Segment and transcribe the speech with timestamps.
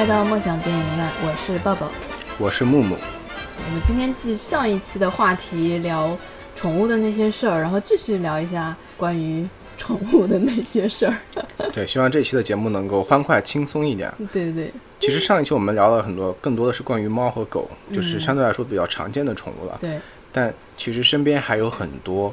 [0.00, 1.86] 来到梦想电影院，我是抱抱。
[2.38, 2.96] 我是木木。
[3.66, 6.16] 我们今天继上一期的话题，聊
[6.56, 9.46] 宠物的那些事儿，然后继续聊一下关于
[9.76, 11.14] 宠物的那些事儿。
[11.74, 14.10] 对，希望这期的节目能够欢快轻松一点。
[14.32, 19.76] 对对对，其实上一期我们聊了很多，更多的是关于猫和狗，就是相对来说比较常见的宠物了。
[19.82, 20.00] 对，
[20.32, 22.32] 但其实身边还有很多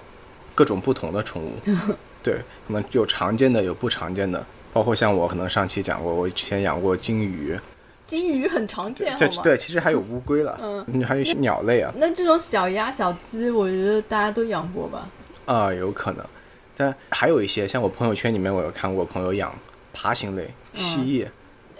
[0.55, 1.51] 各种不同的宠物。
[2.23, 4.41] 对，可能有常见的，有不常见的，
[4.77, 7.59] 包括像我可能上期讲过，我之前养过金鱼。
[8.05, 11.91] 金鱼很常见，对对，其实还有乌龟了，嗯，还有鸟类啊。
[11.95, 15.09] 那这种小鸭、小鸡，我觉得大家都养过吧？
[15.47, 16.23] 啊，有可能。
[16.75, 19.51] 但还有一些，像我朋友圈里面，我有看过朋友养
[19.91, 21.27] 爬行类蜥蜴，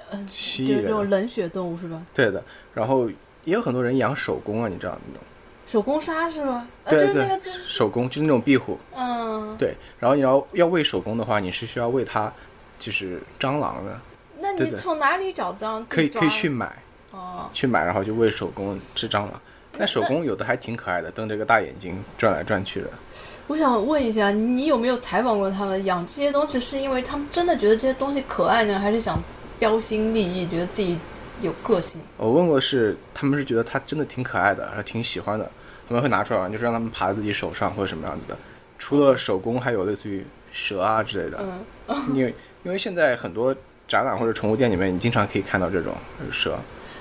[0.10, 2.02] 嗯蜥蜴这种冷血动物是吧？
[2.16, 2.44] 对的。
[2.74, 3.08] 然后
[3.44, 5.24] 也有很多人养手工啊，你知道那种？
[5.68, 6.66] 手工鲨是吧？
[6.90, 8.76] 对对，手工就是那种壁虎。
[8.96, 9.56] 嗯。
[9.58, 12.32] 对，然后你要要喂手工的话，你是需要喂它，
[12.80, 14.00] 就是蟑螂的。
[14.40, 15.86] 那你从哪里找蟑螂？
[15.90, 16.72] 可以可以去买，
[17.12, 19.42] 哦，去买，然后就喂手工吃蟑螂。
[19.80, 22.90] 那手工有的还挺可爱的，瞪着个大眼睛转来转去的。
[23.46, 25.86] 我想问一下，你有没有采访过他们？
[25.86, 29.22] 养这些东西是因为他们真的觉得这些东西可爱呢，还是想
[29.60, 30.98] 标新立异，觉得自己
[31.42, 32.02] 有个性？
[32.18, 35.50] 我问过是，他们是觉得它真的挺可爱的，还挺喜欢的，
[35.88, 38.36] 他们会拿出来玩，就是让他们爬在自己手上或者什么样子的。
[38.80, 41.46] 除了手工，还有类似于蛇啊之类的。
[41.88, 43.56] 嗯， 因为因为现在很多。
[43.90, 45.94] 展览或者宠物店里面，你经常可以看到这种
[46.30, 46.58] 蛇。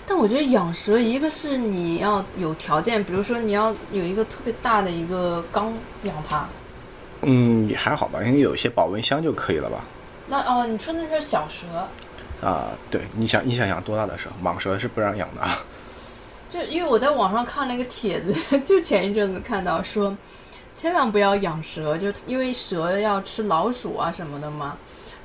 [0.06, 6.46] 但我觉得养蛇，一个是你要有条件，比如说你要有一个特别大的一个缸养它。
[7.22, 9.82] 嗯，也还好吧，因为有一些保温箱就可以了吧。
[10.28, 11.66] 那哦，你说那是小蛇。
[12.40, 14.30] 啊，对，你想你想养多大的蛇？
[14.40, 15.58] 蟒蛇是不让养的啊。
[16.48, 20.16] 就因为我在网上看了一个帖子，就前一阵子看到说，
[20.77, 24.77] 千万不要养蛇，就因为蛇要吃老鼠啊什么的嘛。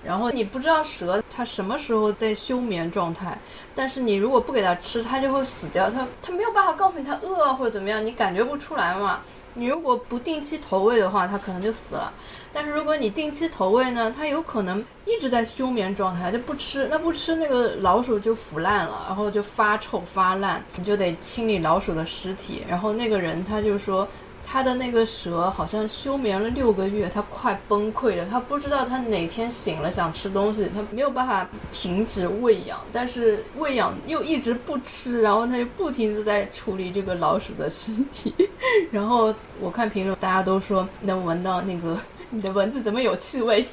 [0.03, 3.37] 然后你不知道蛇它什么时候在休眠状态，
[3.75, 5.89] 但是你如果不给它吃，它就会死掉。
[5.91, 9.21] 它它没有办法告诉你它饿或者怎么样，你感觉不出来嘛。
[9.53, 12.11] 你如果不定期投喂的话，它可能就死了。
[12.53, 22.63] 但是如果你定期投喂呢，它有可能一直在休眠状态，就不吃，那不吃那个老鼠就腐烂了，然后就发臭发烂，你就得清理老鼠的尸体。
[22.67, 24.07] 然后那个人他就说。
[24.51, 28.25] 他的那个蛇好像休眠了六个月，他快崩溃了。
[28.29, 38.33] 他不知道他哪天醒了想吃东西，他没有办法停止喂养，但是喂养又一直不吃，然后他就不停的在处理这个老鼠的身体。
[38.91, 41.97] 然后我看评论，大家都说能闻到那个
[42.29, 43.65] 你的蚊子怎么有气味？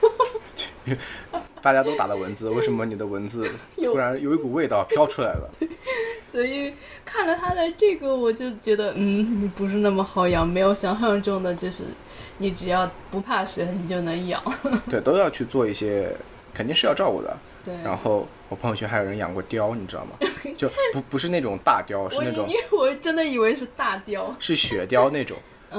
[1.60, 3.50] 大家都打的蚊子，为什么你的蚊子
[3.82, 5.50] 突然有一股味道飘出来了？
[6.38, 6.72] 所以
[7.04, 11.82] 看了他的这个，我就觉得，嗯，不是那么好养，没有想象中的，就是
[12.36, 14.40] 你只要不怕蛇，你就能养。
[14.88, 16.14] 对，都要去做一些，
[16.54, 17.36] 肯定是要照顾的。
[17.64, 17.74] 对。
[17.82, 20.12] 然后我朋友圈还有人养过雕，你知道吗？
[20.56, 22.48] 就不不是那种大雕，是那种。
[22.70, 24.32] 我真的以为是大雕。
[24.38, 25.36] 是雪雕那种，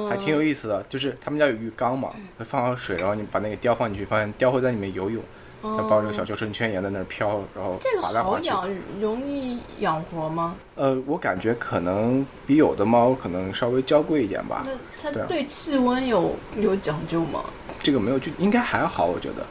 [0.10, 0.84] 还挺有意思的。
[0.90, 5.24] 就是他们家有浴缸嘛，会放好水，然后你把那个雕放进去，发现雕会在里面游泳。
[5.62, 8.70] 它抱着个小救生圈也在那儿飘，然后这个好养，
[9.02, 10.56] 容易养活吗？
[10.76, 14.64] 呃，我感觉可能比有的猫可能稍微娇贵一点吧。
[14.66, 14.72] 那
[15.12, 17.44] 它对气温有有讲究吗？
[17.82, 19.46] 这个没有，就应该还好，我觉得。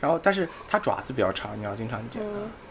[0.00, 2.20] 然后，但是它爪子比较长，你要经常剪。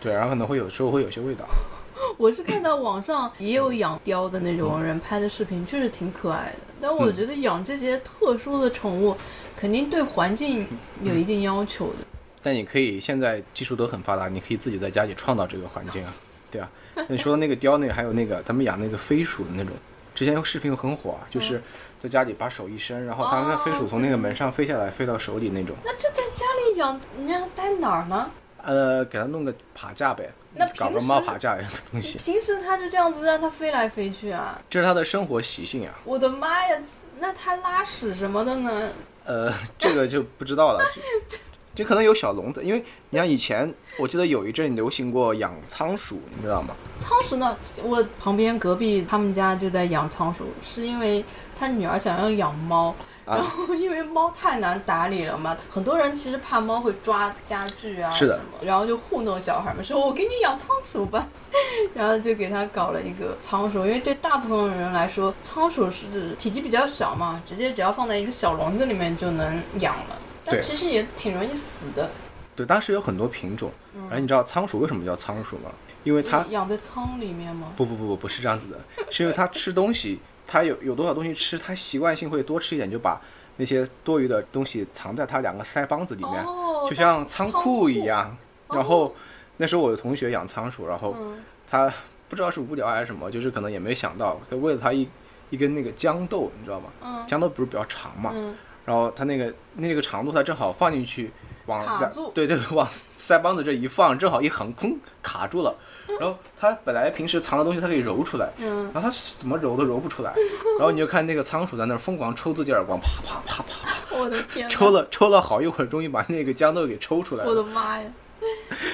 [0.02, 1.46] 对，然后可能会有时候会有些味道。
[2.18, 6.74] 我是看到网上也有养貂的那种人拍的视频，确实挺可爱的。
[6.82, 9.16] 但我觉得养这些特殊的宠物，
[9.56, 10.68] 肯定对环境
[11.04, 12.00] 有一定要求的。
[12.44, 16.14] 但你可以现在技术都很发达，你可以自己在家里创造这个环境啊，
[16.52, 16.70] 对啊。
[17.08, 19.74] 你说的那个雕那个，还有那个咱们养那个飞鼠的那种，
[20.14, 21.62] 之前视频很火，就是
[22.02, 25.76] 在家里把手一伸，然后它那飞鼠从那个门上飞下来，飞到手里那种。
[25.86, 28.30] 那这在家里养，你让它待哪儿呢？
[28.64, 30.30] 呃，给它弄个爬架呗，
[30.78, 32.18] 搞个猫爬架一样的东西。
[32.18, 34.62] 平时它就这样子让它飞来飞去啊？
[34.70, 36.00] 这是它的生活习性啊。
[36.04, 36.78] 我的妈呀，
[37.20, 38.90] 那它拉屎什么的呢？
[39.26, 40.84] 呃，这个就不知道了。
[41.74, 46.76] 就可能有小笼子，因为你像以前，我记得有一阵流行过养仓鼠，你知道吗？
[47.00, 47.58] 仓鼠呢？
[47.84, 51.24] 我旁边隔壁他们家就在养仓鼠，是因为
[51.58, 52.94] 他女儿想要养猫，
[53.26, 61.28] 然后因为猫太难打理了嘛，很多人其实怕猫会抓家具啊什么，然后就糊弄小孩们说：“我给你养仓鼠吧。
[61.96, 66.06] ”然后就给他搞了一个仓鼠，因为对大部分人来说，仓鼠是
[66.38, 70.18] 体积比较小嘛，直接只要放在一个小笼子里面就能养了。
[70.52, 72.10] 但其实也挺容易死的。
[72.56, 73.72] 对，当时有很多品种。
[73.94, 75.72] 然后你知道仓鼠为什么叫仓鼠吗？
[76.04, 77.74] 因为它养在仓里面吗？
[77.78, 78.80] 不不不不，不是这样子的，
[79.12, 83.22] 是因为它吃东西，它有有多少东西吃，它习惯性会多吃一点，就把
[83.58, 86.46] 那些多余的东西藏在它两个腮帮子里面，
[86.88, 88.36] 就像仓库一样。
[88.70, 89.14] 然后
[89.58, 91.38] 那时候我的同学养仓鼠，然后嗯
[91.70, 91.94] 他
[92.28, 95.08] 不知道是无聊还是什么，就是可能也没想到，他喂了它一
[95.50, 96.90] 一根那个豇豆，你知道吗？
[97.04, 98.56] 嗯豇豆不是比较长嘛，嗯
[98.92, 101.32] 然后它那个那个长度，它正好放进去，
[101.66, 102.86] 往两卡住对对， 往
[103.18, 105.74] 腮帮子这一放，正好一横，砰，卡住了。
[106.20, 110.34] 然后它本来平时藏的东西，它可以揉出来，嗯，然后它怎么揉都揉不出来。
[110.78, 118.10] 然后你就看那个仓鼠在那儿疯狂抽自己耳光，啪啪啪啪，我的天，抽了抽了好一会儿，终于把那个豇豆给抽出来了我的，妈呀！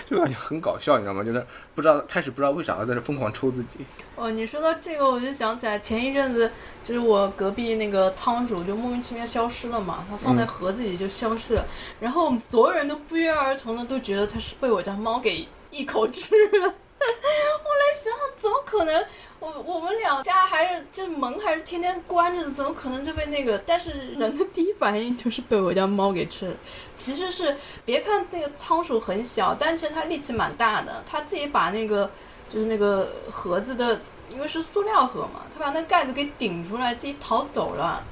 [0.10, 1.22] 就感觉很搞笑，你知道吗？
[1.22, 1.46] 就是
[1.76, 3.80] 不知道开始不知道为啥在这疯狂抽自己。
[4.16, 6.50] 哦，你说到这个，我就想起来前一阵子，
[6.86, 11.66] 就是我隔壁那个仓鼠就莫名其妙消失了嘛，它放在嗯盒子里就消失了，
[12.00, 16.74] 然后我们所有人都不约而同的都觉得它是被我家猫给一口吃了。
[17.00, 19.06] 我来想想，怎么可能？
[19.40, 23.58] 我我们两家还是这门还是天天关着的，怎么可能就被那个？
[23.60, 26.56] 但是人的第一反应就是被我家猫给吃了。
[26.96, 27.56] 其实是
[27.86, 32.10] 别看那个仓鼠很小，但是它力气蛮大的，它自己把那个
[32.50, 34.00] 就是那个盒子的，
[34.32, 38.04] 因为是塑料盒嘛，它把那盖子给顶出来，自己逃走了。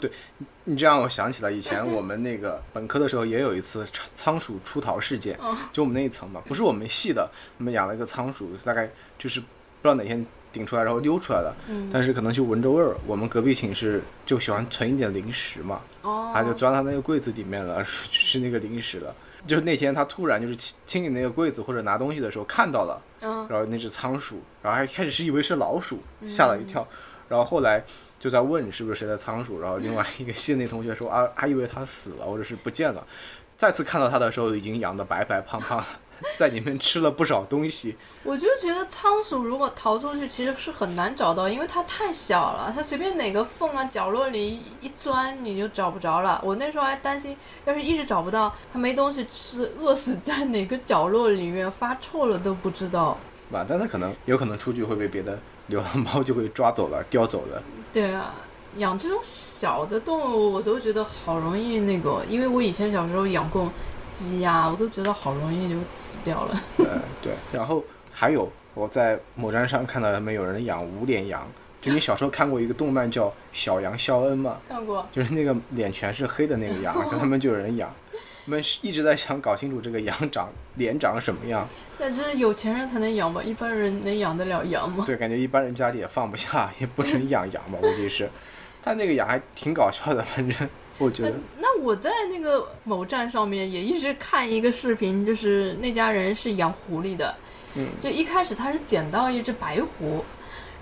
[0.00, 0.08] 对
[0.62, 7.28] 你这让我想起了以前我们那个本科的时候也有一次仓仓鼠出逃事件，嗯就我们那一层嘛，不是我们系的，
[7.58, 8.88] 我们养了一个仓鼠，大概
[9.18, 9.42] 就是
[9.82, 19.14] 不知道哪天顶出来，然后溜出来了，嗯，但是可能就闻着味儿，我们隔壁寝室就喜欢存一点零食嘛，哦，他就钻到那个柜子里面了， 吃那个零食了。
[19.46, 23.46] 就是那天他突然就是清清理那个柜子或者拿东西的时候看到了，嗯。
[23.48, 25.98] 然后那只仓鼠，然后还开始是以为是老鼠，
[26.28, 26.86] 吓了一跳，
[27.26, 27.82] 然后后来
[28.18, 33.02] 就在问是不是谁的仓鼠，然后另外一个系的那同学说啊，还以为它死了或者是不见了，
[33.56, 35.82] 再次看到它的时候已经养的白白胖胖，
[36.36, 46.40] 在里面吃了不少东西，我就觉得仓鼠如果逃出去，其实是很难找到，因为它太小了，它随便哪个缝啊、角落里一钻，你就找不着了。
[46.44, 53.18] 我那时候还担心，要是一直找不到，它没东西吃，饿死在哪个角落里面发臭了都不知道。
[53.50, 57.62] 吧，但它可能有可能出去会被别的流浪猫就会抓走了、叼走了。
[57.92, 58.32] 对啊，
[58.76, 63.68] 养这种小的动物，我都觉得好容易那个，因为我以前小时候养过
[64.20, 66.60] 鸡呀、我都觉得好容易就死掉了。
[66.76, 66.86] 对，
[67.22, 67.82] 对，然后
[68.12, 71.46] 还有我在某站上看到他们有人养无脸羊，
[71.80, 74.58] 就你小时候看过一个动漫叫《小羊肖恩》吗？
[74.68, 77.90] 看过，就是那个脸全是黑的那个羊，就他们就有人养。
[78.46, 81.68] 我们是一直在想搞清楚这个羊长脸长什么样，
[81.98, 83.42] 那这是有钱人才能养吧？
[83.42, 85.04] 一般人能养得了羊吗？
[85.06, 88.28] 对，感觉一般人家里也放不下，也不准养羊吧，估计是。
[88.82, 90.68] 但那个羊还挺搞笑的，反正
[91.00, 97.34] 我觉得，那我在那个某站上面也一直看一个视频，就是那家人是养狐狸的，
[97.74, 100.22] 嗯，就一开始他是捡到一只白狐，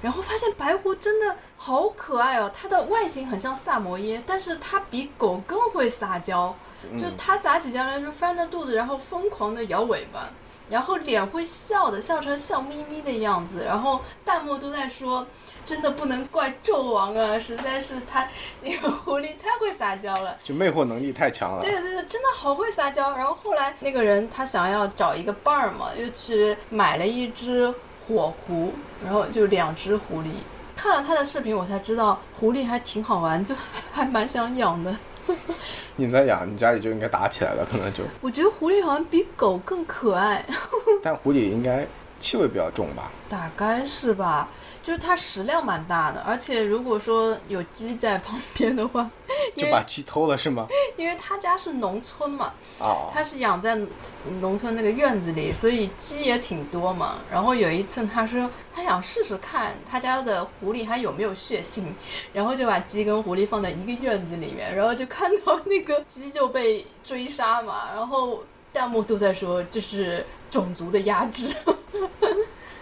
[0.03, 6.55] 然后发现白狐真的好可爱哦，它的外形很像萨摩耶，但是它比狗更会撒娇，
[6.99, 10.29] 就嗯，它撒起娇来就翻着肚子，然后疯狂的摇尾巴。
[10.71, 15.27] 然后脸会笑的，笑成笑眯眯的样子，然后弹幕都在说，
[15.65, 18.27] 真的不能怪纣王啊，实在是他
[18.63, 20.37] 那个狐狸太会撒娇了。
[20.43, 21.61] 就魅惑能力太强了。
[21.61, 23.17] 对对对，真的好会撒娇。
[23.17, 27.73] 然后后来那个人他想要找一个伴儿嘛，又去买了一只
[28.07, 28.73] 火狐，
[29.05, 30.31] 然后就两只狐狸。
[30.77, 33.55] 看了他的视频，我才知道狐狸还挺好玩，就
[33.91, 34.95] 还蛮想养的。
[35.97, 38.03] 你在养，你家里就应该打起来了，可能就。
[38.21, 40.45] 我觉得狐狸好像比狗更可爱，
[41.03, 41.87] 但狐狸应该
[42.21, 43.11] 气味比较重吧？
[43.29, 44.49] 大概是吧。
[44.83, 49.11] 就是它食量蛮大的，而且如果说有鸡在旁边的话，
[49.57, 50.67] 就把鸡偷了是吗？
[50.97, 53.79] 因为他家是农村嘛，啊，他是养在
[54.41, 57.17] 农村那个院子里，所以鸡也挺多嘛。
[57.31, 61.95] 然后有一次他说他想试试看他家的狐狸还有没有血性，
[62.33, 68.43] 然后就把鸡跟狐狸放在一个院子里面，然后就看到那个鸡就被追杀嘛，然后
[68.73, 71.55] 弹幕都在说这是种族的压制。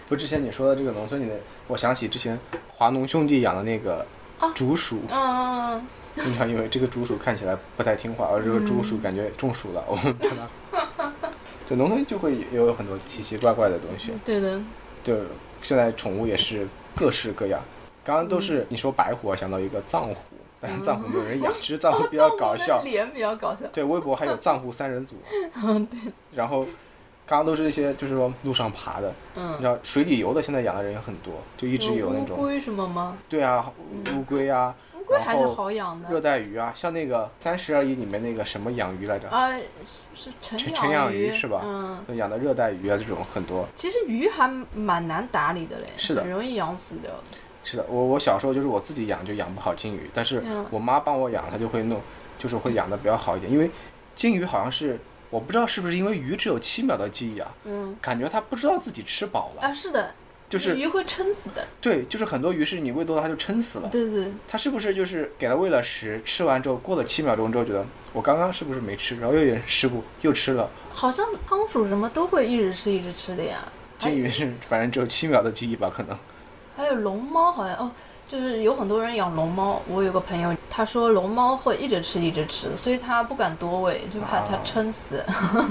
[0.07, 1.35] 不，之前你说的这个农村里的，
[1.67, 2.39] 我想起之前
[2.75, 4.05] 华农兄弟养的那个
[4.39, 5.85] 啊竹鼠，嗯，
[6.15, 10.27] 经常因为这个竹鼠看起来不太听话，而这个竹鼠感觉中暑了，我们把
[10.97, 11.11] 它，
[11.69, 14.13] 就农村就会有很多奇奇怪怪的东西。
[14.23, 14.61] 对的，
[15.03, 15.15] 就
[15.61, 17.59] 现在宠物也是各式各样。
[18.05, 20.15] 刚刚都是你说白虎，我想到一个藏虎，
[20.61, 22.81] 但是藏虎没有人养，其实藏虎比较搞笑。
[22.81, 23.67] 脸比较搞笑。
[23.73, 25.17] 对，微博还有藏虎三人组，
[25.61, 25.99] 嗯，对，
[26.33, 26.65] 然后
[27.27, 29.63] 刚刚都是一些就是说路上爬的，你嗯知。
[29.65, 33.17] 道水里游的现在养的人也很多，就一直有那种乌龟什么吗？
[33.27, 33.69] 对啊，
[34.15, 36.09] 乌龟啊，乌龟还是好养的。
[36.09, 39.51] 热带鱼啊，像那个《三十而已》里面那个什么养鱼来着，啊，
[39.83, 43.67] 是是成成成养鱼鱼是吧嗯，养的热带鱼啊这种很多。
[43.75, 47.23] 其实鱼还蛮难打理的嘞，是的很容易养死掉的。
[47.65, 51.99] 是的，我我小时候就是我自己养就养不好金鱼，但是嗯我妈帮我养，她就会弄，
[52.39, 53.69] 就是会养的比较好一点，因为
[54.15, 54.97] 金鱼好像是
[55.29, 60.13] 我不知道是不是因为鱼只有七秒的记忆啊，嗯感觉它不知道自己吃饱了，啊，是的，
[60.49, 61.67] 就是鱼会撑死的。
[61.81, 63.89] 对，就是很多鱼是你喂多了它就撑死了。
[63.89, 70.69] 对对对，它是不是就是给它喂了食，吃完之后过了七秒钟之后，觉得我刚刚是不是没吃，然后又有点失误，又吃了。
[70.91, 73.57] 好像仓鼠什么都会一直吃一直吃的呀。
[73.99, 76.17] 金鱼是反正只有七秒的记忆吧，可能。
[76.75, 77.91] 还有龙猫好像哦，
[78.27, 79.81] 就是有很多人养龙猫。
[79.87, 85.23] 我有个朋友，他说龙猫会一直吃一直吃，所以他不敢多喂，就怕它撑死。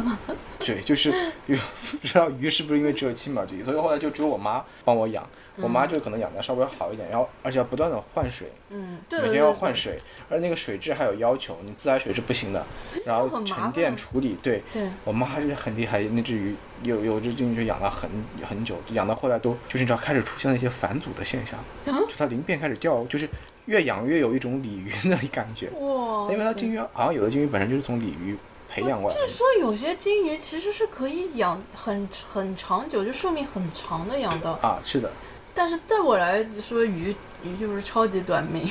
[0.59, 1.13] 对，就是
[1.47, 1.57] 有
[2.01, 5.25] 不知道鱼是不是因为只有七秒记忆，所以后来就只有我妈帮我养。
[5.63, 9.99] 我妈就可能养的稍微好一点，然后而且要不断的换水，嗯，对的每天要换水，
[10.29, 12.65] 而那个水质还有要求，你自来水是不行的，
[13.05, 13.97] 然后沉淀。
[13.97, 18.11] 处理，对对，我妈还是很厉害，那只鱼有有只金鱼就养了很
[18.47, 23.27] 很久，养到后来都就是你知道开始出现了一些返祖的现象，啊就它鳞片开始掉，就是
[23.65, 28.37] 越养越有一种鲤鱼的感觉，哇，因为它金鱼好像有的金鱼本身就是从鲤鱼
[28.69, 34.53] 培养过来就是说有些金鱼其实是可以养很很长久，就寿命很长的养到。
[34.61, 35.11] 啊，是的，
[35.57, 38.71] 但是对我来说，鱼鱼就是超级短命，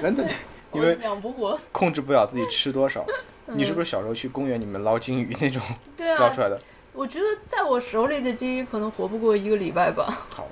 [0.00, 0.22] 真的，
[0.72, 1.58] 因我为养不活。
[1.72, 3.04] 控制不了自己吃多少。
[3.46, 5.60] 你是不是小时候去公园里面捞金鱼那种
[5.96, 6.60] 对啊捞出，来的？
[6.92, 10.26] 我觉得在我手里的金鱼可能活不过一个礼拜吧。
[10.30, 10.46] 好，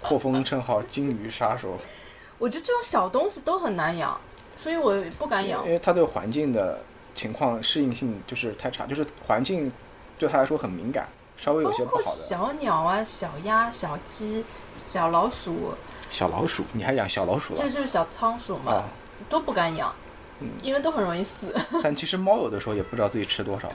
[0.00, 1.76] 获封称号金鱼杀手，
[2.38, 4.18] 我觉得这种小东西都很难养，
[4.56, 5.70] 所以我不敢养因。
[5.70, 6.80] 为它对环境的
[7.14, 9.70] 情况适应性就是太差，就是环境
[10.18, 12.04] 对它来说很敏感，稍微有些不好的。
[12.04, 14.44] 小鸟啊、小鸭、小鸡、
[14.86, 15.74] 小老鼠，
[16.10, 17.68] 小老鼠，你还养小老鼠这啊？
[17.68, 18.84] 就是小仓鼠嘛，啊，
[19.28, 19.94] 都不敢养
[20.40, 21.54] 嗯，因为都很容易死。
[21.82, 23.68] 但其实猫有的时候也不知道自己吃多少。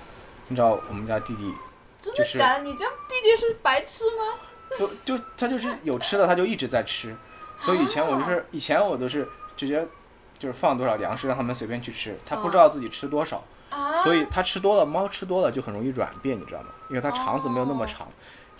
[0.47, 1.53] 你知道我们家弟弟
[2.01, 2.63] 真就是的假的？
[2.63, 4.77] 你家弟弟是白痴吗？
[4.77, 7.15] 就就他就是有吃的他就一直在吃，
[7.57, 9.85] 所以以前我就是以前我都是直接
[10.37, 16.67] 就是放多少粮食让他们随便去吃，他不知道自己吃多少，啊，所以他吃多了，猫吃多了就很容易软便，你知道吗？
[16.89, 18.07] 因为它肠子没有那么长，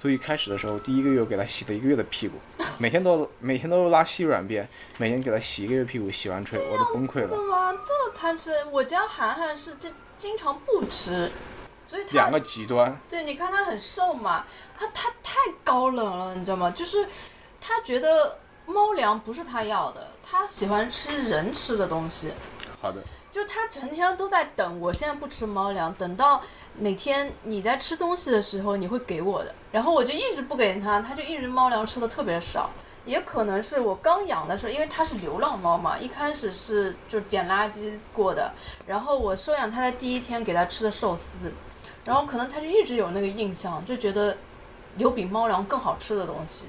[0.02, 2.38] 所以开始的时候第一个月我给它洗了一个月的屁股，
[2.78, 7.30] 每天都每天都拉稀软便，每天给它洗一个月屁股，洗完吹我都崩溃了。
[7.82, 8.52] 这么贪吃？
[8.72, 11.32] 我家涵涵是这经常不吃，
[11.88, 14.46] 所以他两个极端，对，你看他很瘦嘛，
[14.78, 16.72] 他他太高冷了，你知道吗？
[16.72, 17.08] 就是
[17.62, 22.32] 他觉得猫粮不是他要的，他喜欢吃人吃的东西。
[22.82, 26.42] 好的，就是他成天都在等，我现在不吃猫粮，等到
[26.80, 29.54] 哪天你在吃东西的时候，你会给我的。
[29.72, 32.70] 然后我就一直不给他，他就一直猫粮吃的特别少。
[33.06, 38.52] 也可能是我刚养的时候，因为它是流浪猫嘛，一开始是就捡垃圾过的，
[38.86, 41.38] 然后我收养它的第一天给它吃的寿司，
[42.06, 44.38] 然后可能它就一直有那个印象，就觉得
[44.98, 46.66] 有比猫粮更好吃的东西，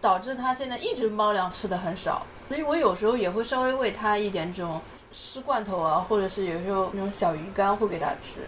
[0.00, 2.24] 导致它现在一直猫粮吃的很少。
[2.48, 4.80] 所以我有时候也会稍微喂它一点这种
[5.18, 8.40] 湿罐头啊，或者是有时候那种小鱼干会给它吃，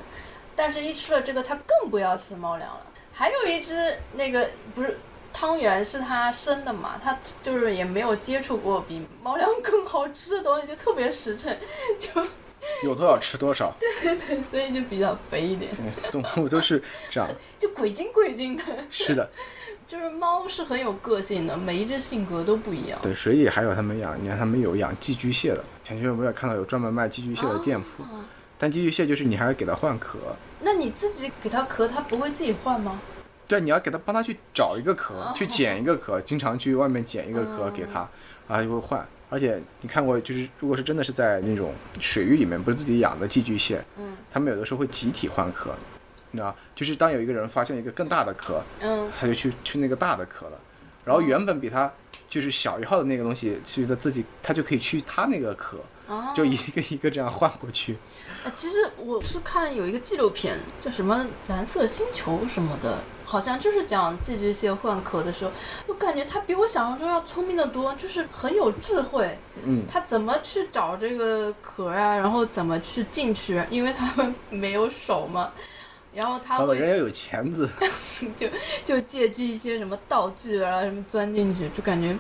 [0.55, 2.83] 但是一吃了这个，它更不要吃猫粮了。
[3.11, 4.99] 还有一只那个不是
[5.33, 11.57] 汤圆是它生的嘛，它就是也没有接触过比猫粮更好吃的东西，就特别实诚，
[11.99, 12.23] 就
[12.85, 17.27] 有多少吃多少，对对对，所以就比较肥一点，嗯动物都是这样。
[17.59, 18.63] 就鬼精鬼精的。
[18.91, 19.29] 是的，
[19.88, 22.99] 就是猫是很有个性的，每一只性格都不一样。
[23.00, 28.23] 对，水里还有他们养，你看他们有养寄居蟹的，前些我也看到有专门卖寄居蟹的店铺，啊
[28.59, 30.18] 但寄居蟹就是你还要给它换壳，
[30.61, 33.00] 那你自己给它壳，它不会自己换吗？
[33.47, 38.07] 对，你要给它帮它去找一个壳，去捡一个壳，经常去外面捡一个壳给它，
[38.47, 39.09] 然后就会换。
[39.30, 45.71] 而且你看过，就是如果是真的是在那种水域里面，不是自己养的寄居蟹，嗯他们有的时候会集体换壳，
[46.31, 50.59] 你知道，就是当有一个人发现一个更大的壳，嗯，他就去去那个大的壳了，
[51.05, 51.91] 然后原本比他
[52.29, 57.97] 就是小一号的那个东西，去他自己他就可以去他那个壳，啊，就一个一个这样换过去。
[58.45, 61.17] 啊 其实我是看有一个纪录片，叫什么
[61.49, 65.51] 《蓝色星球》什么的，好像就是讲寄居蟹换壳的时候，
[65.89, 69.37] 我感觉它比我想象中要聪明的多，就是很有智慧。
[69.65, 72.17] 嗯，它怎么去找这个壳啊？
[72.17, 73.61] 然后怎么去进去？
[73.71, 75.51] 因为它们没有手嘛。
[76.12, 77.69] 然后他会人家有钳子，
[78.38, 78.49] 就
[78.85, 82.17] 就借据一些什么道具啊，什么钻进去，就感觉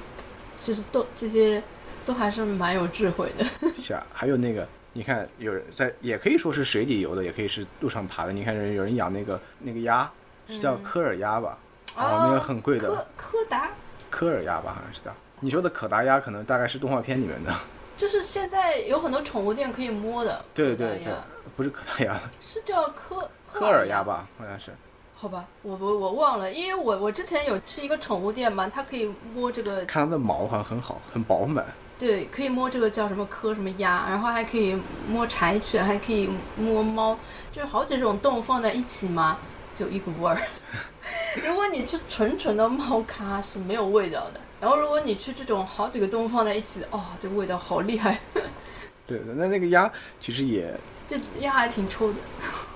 [0.58, 1.62] 其实都这些
[2.06, 3.44] 都还是蛮有智慧的。
[3.80, 8.32] 是啊，还有那个，你看有人在，也可以说是水里游的，也可以是路上爬的。
[8.32, 10.10] 你看人有人养那个那个鸭，
[10.48, 11.58] 是叫嗯科尔鸭吧？
[11.96, 13.70] 哦，那个很贵的，柯柯达
[14.10, 15.12] 科尔鸭吧，好像是叫。
[15.40, 17.54] 你说的可达鸭可能大概是动画片里面的，
[17.96, 20.44] 就是现在有很多宠物店可以摸的。
[20.52, 21.12] 对对对
[21.56, 24.02] 不是可达鸭，是叫科科尔鸭？
[24.02, 24.72] 吧，好像是。
[25.14, 31.64] 好吧，我我我忘了，因为我我之前有去一个宠物店嘛，它可以摸这个，看它的毛好像很好，很饱满。
[31.98, 37.18] 对，可以摸这个叫什么科什么鸭，然后还可以摸柴犬，还可以摸猫，
[37.50, 39.36] 就是好几种动物放在一起嘛，
[39.74, 40.40] 就一股味儿。
[41.44, 48.20] 如果你吃纯纯的猫咖是没有味道的，然后如果你吃这种好几个动物放在一起，哦，这味道好厉害，
[49.04, 49.90] 对的，那那个鸭
[50.20, 50.72] 其实也，
[51.08, 52.18] 这鸭还挺臭的。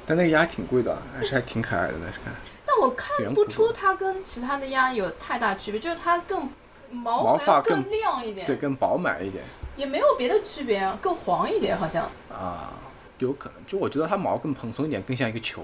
[0.07, 2.35] 但那个鸭挺贵的，还是还挺可爱的，但是看。
[2.65, 6.49] 但我看不出它跟其他的鸭有太大区别，就是它更
[6.91, 9.45] 毛发更亮一点，对，更饱满一点
[9.77, 12.05] 也没有别的区别啊，更黄一点好像。
[12.31, 12.73] 啊，
[13.19, 13.67] 有可能。
[13.67, 15.63] 就我觉得它毛更蓬松一点，更像一个球。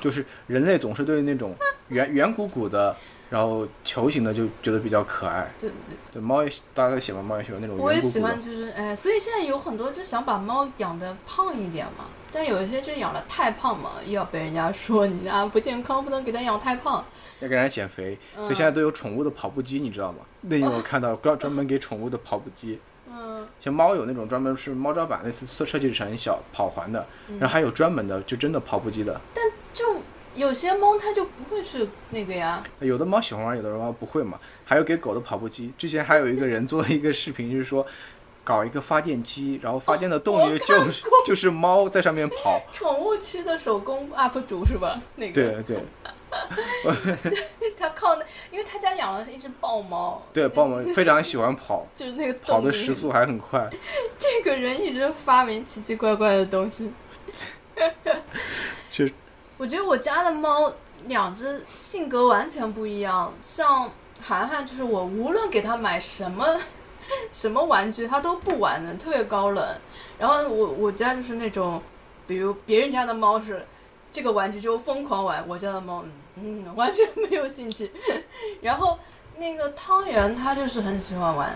[0.00, 1.54] 就是人类总是对那种
[1.88, 2.96] 圆圆鼓鼓的，
[3.28, 5.50] 然后球形的就觉得比较可爱。
[5.60, 5.74] 对对
[6.14, 8.42] 对，猫也喜大家都喜欢猫也喜欢那种，我也圆鼓鼓的喜欢，。
[8.42, 17.04] 就是哎，所以现在有很多就想把猫养的胖一点嘛，但有一些就养的太胖嘛，又要被人家说你啊不健康，不能给它养太胖。
[17.38, 20.18] 要给人家减肥，嗯所以现在都有宠物的跑步机，你知道吗？
[20.40, 29.20] 那天我看到 专专门给宠物的跑步机，嗯，像猫有那种专门是猫抓板，类似设设计成小跑环的，嗯然后还有专门的就真的跑步机的。
[29.32, 30.00] 但就
[30.34, 34.36] 有些猫它就不会去那个呀，有的猫喜欢玩，有的猫不会嘛。
[34.64, 37.86] 还有给狗的跑步机，之前还有一个人做了一个视频，就是说
[38.44, 42.60] 搞一个发电机，然后发电的动力就是、 就是猫在上面跑。
[42.72, 45.00] 宠物区的手工 UP 主是吧？
[45.16, 45.82] 那个对对
[47.78, 53.70] 他靠那，因为他家养了是一只豹猫，对，豹猫非常喜欢跑， 就是那个跑的时速还很快。
[54.18, 56.92] 这个人一直发明奇奇怪怪的东西。
[58.90, 59.10] 是
[59.56, 60.72] 我觉得我家的猫
[61.06, 63.88] 两只性格完全不一样，像
[64.20, 66.58] 涵涵就是我无论给它买什么
[67.32, 69.66] 什么玩具，它都不玩的，特别高冷。
[70.18, 71.82] 然后我我家就是那种，
[72.26, 73.64] 比如别人家的猫是
[74.12, 76.04] 这个玩具就疯狂玩，我家的猫
[76.36, 77.90] 嗯完全没有兴趣。
[78.62, 78.98] 然后
[79.38, 81.52] 那个汤圆它就是很喜欢玩，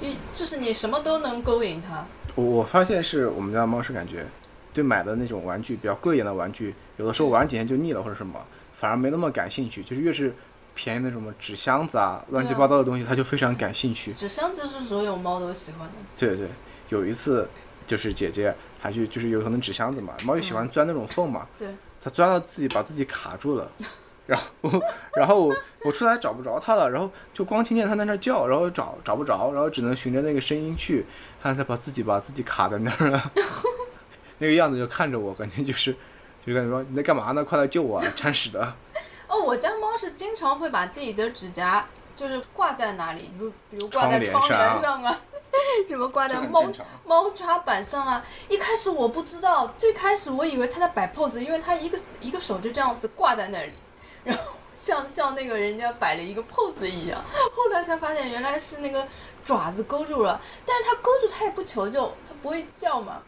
[0.00, 2.04] 一就是你什么都能勾引它。
[2.36, 4.24] 我我发现是我们家猫是感觉
[4.72, 8.40] 对买的那种玩具比较贵一点的玩具，有的时候玩几天就腻了或者什么，
[8.72, 9.82] 反而没那么感兴趣。
[9.82, 10.32] 就是越是
[10.74, 14.12] 便宜那种什么纸箱子啊、乱七八糟的东西，它就非常感兴趣。
[14.12, 15.94] 纸箱子是所有猫都喜欢的。
[16.16, 16.48] 对对，
[16.88, 17.48] 有一次
[17.86, 21.68] 就是姐姐还去，就是有可能纸箱子嘛，猫就喜欢钻那种缝嘛，对，
[22.02, 23.70] 它钻到自己把自己卡住了，
[24.26, 24.82] 然后
[25.16, 25.54] 然后我
[25.84, 31.04] 我出来找不着它了，然后就光听见它在那儿叫，然后找找不着，然后只能循着那个声音去，
[31.42, 33.32] 它它把自己把自己卡在那儿了，
[34.38, 35.92] 那个样子就看着我，感觉就是
[36.46, 37.44] 就感觉说你在干嘛呢？
[37.44, 38.06] 快来救我啊！
[38.16, 38.72] 铲屎的，
[39.30, 45.20] 哦，我家猫是经常会把自己的指甲就是挂在哪里，比如比如挂在窗帘上啊
[45.88, 46.64] 什么挂在猫。
[47.04, 48.24] 猫抓板上啊。
[48.48, 53.72] 一开始我不知道，最开始我以为它在摆 pose，因为它一个一个手就这样子挂在那里，
[54.24, 54.42] 然后
[54.76, 57.22] 像像那个人家摆了一个 pose 一样。
[57.54, 59.06] 后来才发现原来是那个
[59.44, 63.22] 爪子勾住了，但是它勾住它也不求救，它不会叫嘛，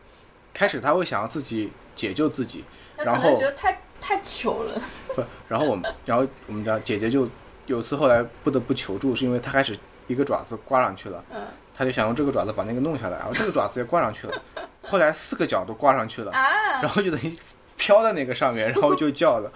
[0.53, 2.65] 开始它会想要自己解救自己，
[2.97, 4.83] 然后能觉得太太糗了。
[5.15, 7.27] 不，然后我们， 然后我们家姐姐就
[7.67, 11.47] 有次后来不得不求助，是因为她开始一个爪子挂上去了，嗯。
[11.75, 14.43] 她就想用这个爪子把那个弄下来，然后这个爪子也挂上去了，
[14.83, 17.35] 后来四个角都挂上去了，啊，然后就等于
[17.79, 19.51] 飘在那个上面， 然后就叫了，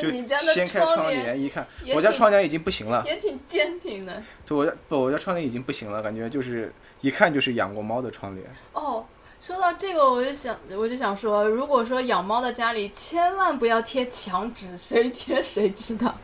[0.00, 4.20] 就你家的掀开窗帘帘一看，我家窗帘已经不行了，也挺坚挺的。
[4.46, 9.04] 就我家不，我家窗帘已经不行了，感觉就是一看就是养过猫的窗帘，哦，
[9.42, 16.14] 说到这个，我就想，我就想说，如果说养猫的家里千万不要贴墙纸，谁贴谁知道，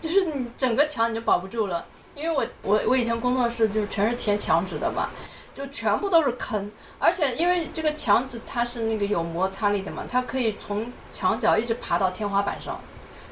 [0.00, 1.86] 就是你整个墙你就保不住了。
[2.16, 5.08] 因为我我我以前工作室就全是贴墙纸的嘛，
[5.54, 12.80] 就全部都是坑，而且因为这个墙纸它是那个有摩擦力的嘛，它可以从墙角一直爬到天花板上，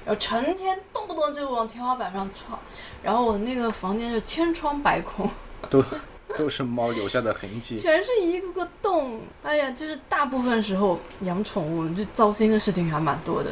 [0.06, 2.56] 然后成天动不动就往天花板上窜，
[3.02, 5.28] 然后我那个房间就千疮百孔。
[5.68, 5.82] 对
[6.36, 7.76] 都是猫留下的痕迹。
[7.78, 9.20] 全是一个个洞。
[9.42, 13.50] 哎呀，就是大部分时候养宠物，就糟心的事情还蛮多的。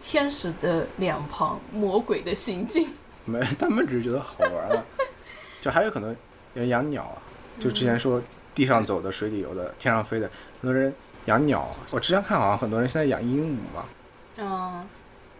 [0.00, 2.88] 天使的脸庞，魔鬼的行径。
[3.24, 4.84] 没，他们只是觉得好玩了。
[5.60, 6.16] 就还有可能
[6.54, 7.22] 人养鸟啊，
[7.60, 8.20] 就之前说
[8.52, 10.28] 地上走的、水里游的、天上飞的，
[10.60, 10.92] 很多人
[11.26, 11.68] 养鸟。
[11.92, 13.84] 我之前看好像很多人现在养鹦鹉嘛，
[14.38, 14.84] 嗯，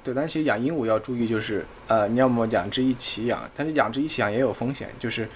[0.04, 5.28] 对，但其实养鹦鹉要注意，就是呃，你要么两只一起养，但是两只一起养也有风险，就是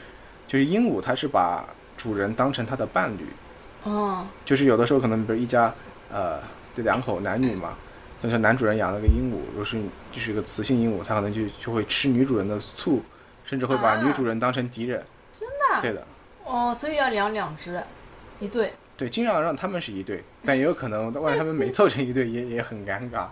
[0.47, 1.65] 就是鹦鹉它是把
[1.97, 3.27] 主人当成它的伴侣，
[3.85, 5.73] 哦，就是有的时候可能比如一家
[6.13, 6.41] 呃
[6.75, 7.75] 这两口男女嘛，
[8.21, 9.81] 就是男主人养了个鹦鹉，如果是
[10.13, 13.03] 就是一个雌性鹦鹉，它可能就就会吃女主人的醋，
[13.45, 15.05] 甚至会把啊女主人当成敌人。
[15.39, 15.83] 真的？
[15.83, 16.07] 对的，
[16.45, 17.83] 哦，所以要养两只，
[18.41, 18.73] 一对。
[18.97, 23.27] 对，尽量让他们是一对， 但也有可能万一他们没凑成一对，也也很尴尬。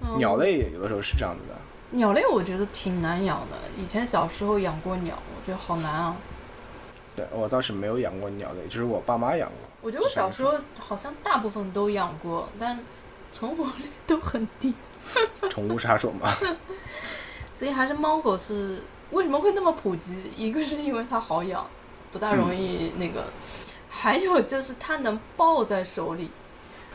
[0.00, 1.54] 嗯鸟类也有的时候是这样子的。
[1.90, 6.16] 鸟类我觉得挺难养的，以前小时候养过鸟，我觉得好难啊。
[7.16, 9.56] 对我倒是没有养过鸟类，就是我爸妈养过。
[9.82, 12.78] 我觉得我小时候好像大部分都养过，但
[13.32, 14.74] 存活率都很低，
[15.50, 16.32] 宠物杀手嘛，
[17.58, 20.14] 所以还是猫狗是为什么会那么普及？
[20.36, 21.66] 一个是因为它好养，
[22.12, 23.24] 不大容易那个，
[23.88, 26.30] 还有就是它能抱在手里，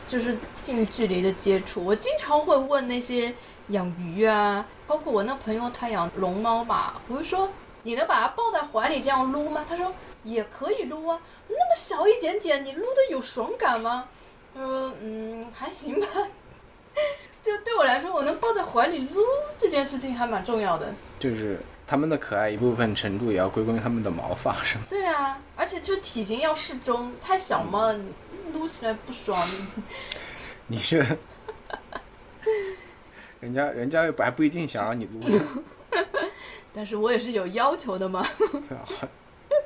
[0.08, 1.84] 就是近距离的接触。
[1.84, 3.32] 我经常会问那些
[3.68, 7.48] 养鱼啊，包括我那朋友他养龙猫吧，我就说
[7.84, 9.64] 你能把它抱在怀里这样撸吗？
[9.68, 9.92] 他说
[10.24, 14.08] 也可以撸啊，那么小一点点，你撸的有爽感吗？
[14.54, 16.06] 他说嗯还行吧。
[17.40, 19.24] 就对我来说，我能抱在怀里撸
[19.56, 20.92] 这件事情还蛮重要的。
[21.18, 24.84] 就是他们的可爱一部分程度也要归功于他们的毛发，是吗？
[24.88, 27.94] 对啊，而且就体型要适中，太小嘛，
[28.52, 29.42] 撸起来不爽。
[30.66, 30.98] 你这，
[33.40, 35.40] 人家人家又还不一定想让你撸呢。
[36.74, 38.26] 但是我也是有要求的嘛。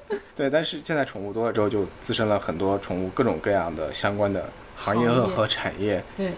[0.36, 6.02] 对，但是现在宠物多了之后，就滋生了很多宠物各种各样的相关的行业和和产业。
[6.16, 6.32] 对，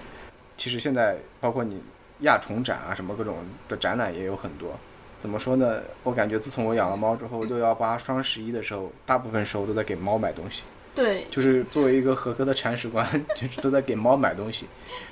[0.56, 1.80] 其实现在包括你
[2.20, 3.36] 亚宠展啊，什么各种
[3.68, 4.78] 的展览也有很多。
[5.18, 5.80] 怎么说呢？
[6.02, 10.62] 我感觉自从我养了猫之后，六幺八、双十一的时候，大部分时候都在给猫买东西。
[10.94, 14.66] 对，就是作为一个合格的铲屎官， 就是都在给猫买东西，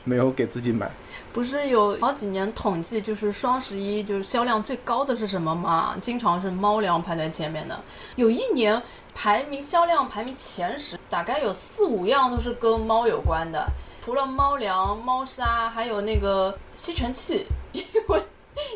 [0.04, 0.90] 没有给自己买。
[1.34, 5.96] 不是有好几年统计，就是双十一就是销量最高的是什么吗？
[6.00, 7.76] 经常是猫粮排在前面的。
[8.14, 8.80] 有一年
[9.12, 13.66] 排名销量排名前十，大概有四五样都是跟猫有关的，
[14.00, 18.22] 除了猫粮、猫砂，还有那个吸尘器，因为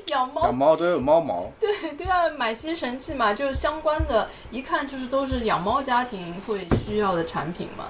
[0.06, 1.46] 养猫养猫都有猫毛。
[1.60, 7.84] 对，都要买吸尘器嘛，就是相关的，一看就是都是养猫家庭会需要的产品嘛。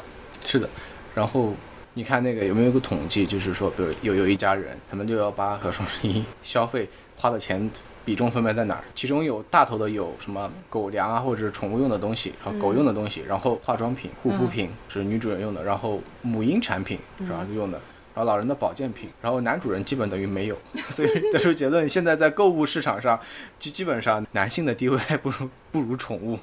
[0.44, 0.68] 是的，
[1.14, 1.54] 然后
[1.98, 7.68] 你看那个有没有个统计，就是说，比如有有一家人，他们六幺八和双十一消费花的钱
[8.04, 8.84] 比重分别在哪儿？
[8.94, 17.80] 其中有大头的有什么狗粮啊，或者是宠物用的东西，然后狗用的东西，然后化妆品、护肤品是女主人用的，然后母婴产品是吧用的。
[18.14, 20.56] 然后老人的保健品，然后男主人基本等于没有，
[20.94, 23.18] 所以得出结论：现在在购物市场上，
[23.58, 26.38] 就基本上男性的地位还不如不如宠物，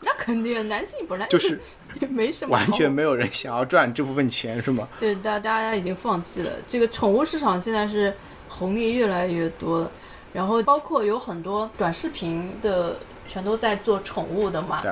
[0.00, 1.60] 那肯定，男性本来就是
[2.00, 4.88] 也 没什么完全没有人想要赚这部分钱，是吗？
[4.98, 6.50] 对，大大家已经放弃了。
[6.66, 8.14] 这个宠物市场现在是
[8.48, 9.90] 红利越来越多了，
[10.32, 14.82] 然后包括有很多短视频的，全都在做宠物的嘛。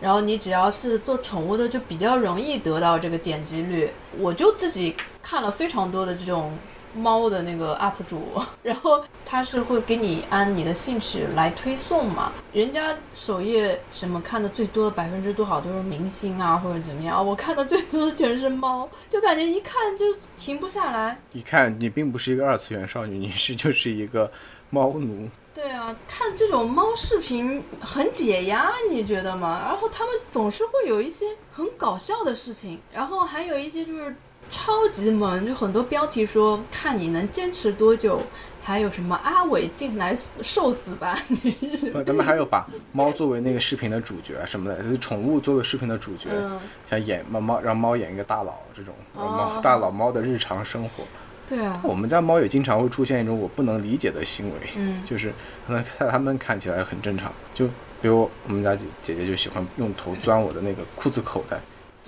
[0.00, 3.90] 然后你只要是做宠物的，就比较容易得到这个点击率。
[4.18, 6.56] 我就自己看了非常多的这种
[6.94, 8.22] 猫的那个 UP 主，
[8.62, 12.32] 然后他是会给你按你的兴趣来推送嘛。
[12.52, 20.04] 人家首页什么看的最多的百分之多少都是明星啊或者怎么样， 我看的最多的全是猫，就感觉一看就
[20.36, 21.18] 停不下来。
[21.32, 24.30] 一看你并不是一个二次元少女，你是就是一个
[24.70, 25.28] 猫奴。
[25.52, 29.60] 对啊，看这种猫视频很解压，你觉得吗？
[29.66, 34.14] 然后他们总是会有一些很搞笑的事情，然后还有一些就是
[34.50, 38.20] 超级萌，就很多标题说看你能坚持多久，
[38.62, 46.58] 还有什么阿伟进来受死吧， 你是呃，他们还有把猫作为那个视频的主角什么的，就是宠物作为视频的主角，嗯，
[46.88, 49.60] 像演猫猫让猫演一个大佬这种，呃猫哦。
[49.62, 51.04] 大佬猫的日常生活。
[51.48, 55.02] 对啊，我们家猫也经常会出现一种我不能理解的行为，嗯。
[55.08, 55.32] 就是
[55.66, 57.66] 可能在他们看起来很正常，就
[58.00, 61.60] 比如我们家姐姐姐就喜欢用头钻我的那个裤子口袋，这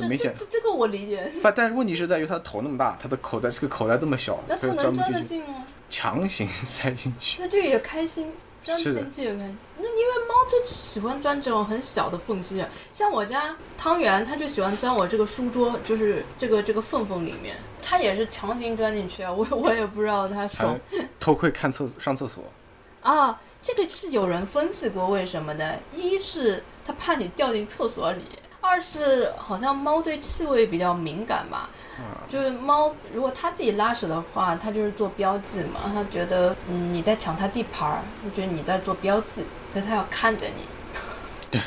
[0.02, 0.44] 很明显这。
[0.44, 5.64] 这这个我理解， 不，但是问题是在于它的头那么大，它的口袋这个口袋这么小，那它他能钻得进吗？
[5.88, 7.40] 强行 塞进去。
[7.40, 9.56] 那这也开心，钻进去也开心。
[9.78, 20.78] 那因为猫就喜欢钻这种很小的缝隙，像我家汤圆，它就喜欢钻我这个书桌，就是这个这个缝缝里面，它也是强行钻进去啊，我我也不知道它爽
[21.18, 22.44] 偷窥看厕上厕所，
[23.02, 23.40] 啊。
[23.64, 28.22] 这个是有人分析过为什么的，一是它怕你掉进厕所里。
[28.62, 31.68] 二是好像猫对气味比较敏感吧，
[32.29, 41.59] 就是猫如果它自己拉屎的话，它就是做标记嘛，它觉得嗯你在抢它地盘儿，它觉得你在做标记，所以它要看着你。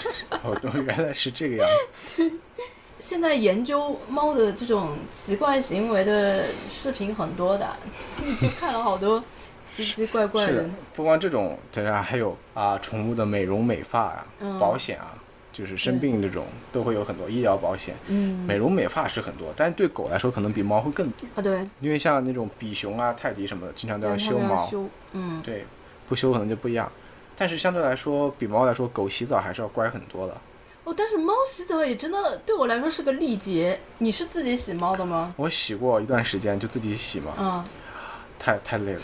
[0.41, 1.67] 哦，原来是这个样
[2.08, 2.31] 子。
[2.97, 7.75] 现在研究猫的这种奇怪行为的视频很多的，
[8.41, 9.21] 就看了好多
[9.69, 15.13] 奇奇怪怪的不光这种，对啊，还有啊，宠物的美容美发啊，嗯保险啊，
[15.55, 17.95] 就是生病这种都会有很多医疗保险。
[18.07, 25.65] 嗯美容美发是很多，但是对狗来说可能比猫会更，啊对，因为像那种比熊啊、泰迪什么的，经常都要修毛，修，嗯，对，
[26.09, 26.91] 不修可能就不一样。
[27.37, 30.35] 但是相对来说，比猫来说，狗洗澡还是要乖很多的。
[30.83, 33.79] 哦，但是猫洗澡也真的对我来说是个历劫。
[33.99, 35.33] 你是自己洗猫的吗？
[35.37, 37.65] 我洗过一段时间，就自己洗嘛，嗯，
[38.37, 39.01] 太太累了。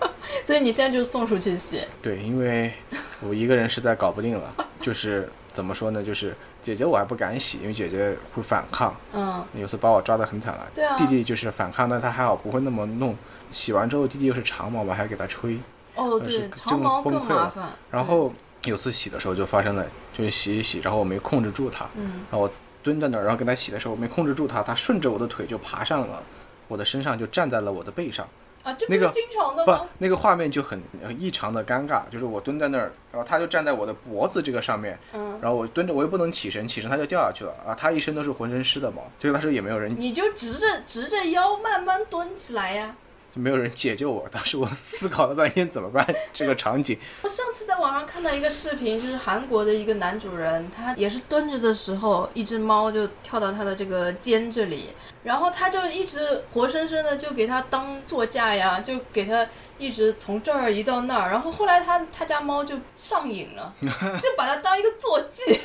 [0.46, 1.80] 所以你现在就送出去洗。
[2.00, 2.72] 对，因为
[3.20, 6.02] 我一个人实在搞不定了，就是怎么说呢？
[6.02, 10.66] 就是姐姐我还不敢洗，因为姐姐会反抗，嗯，有次把我抓得很惨了。
[10.74, 13.16] 对啊弟弟就是反抗，但他还好不会那么弄。
[13.50, 15.56] 洗完之后，弟弟又是长毛嘛，还要给他吹。
[15.94, 17.68] 哦，是对，真长毛崩溃了更麻烦。
[17.90, 18.32] 然后
[18.64, 22.50] 有次洗的时候就发生了，就是洗一洗，然后我没控制住他，嗯，然后我
[22.82, 26.20] 蹲在那儿，然后给他洗的时候我没控制住他，他顺着我的腿就爬上了
[26.66, 28.26] 我的身上，就站在了我的背上。
[28.64, 37.76] 啊，这个是经常的不吗？，那个画面就很呃异常的尴尬，就是我蹲在那儿，然后他就站在我的脖子这个上面，嗯，然后我蹲着，我又不能起身，起身他就掉下去了啊！
[37.78, 42.96] 他一身都是浑身湿的毛，就是那时也没有人，你就直着直着腰慢慢蹲起来呀。
[43.34, 44.28] 就没有人解救我。
[44.30, 54.90] 当时我思考了半天怎么办，这个场景，我上次在网上看到一个视频，就是韩国的一个男主人，他也是蹲着的时候，一只猫就跳到他的这个肩这里，
[55.24, 59.46] 然后他就一直活生生的就给他当座驾呀，就给他
[59.78, 63.74] 一直从这儿移到那儿，然后后来他他家猫就上瘾了，
[64.20, 65.60] 就把它当一个坐骑。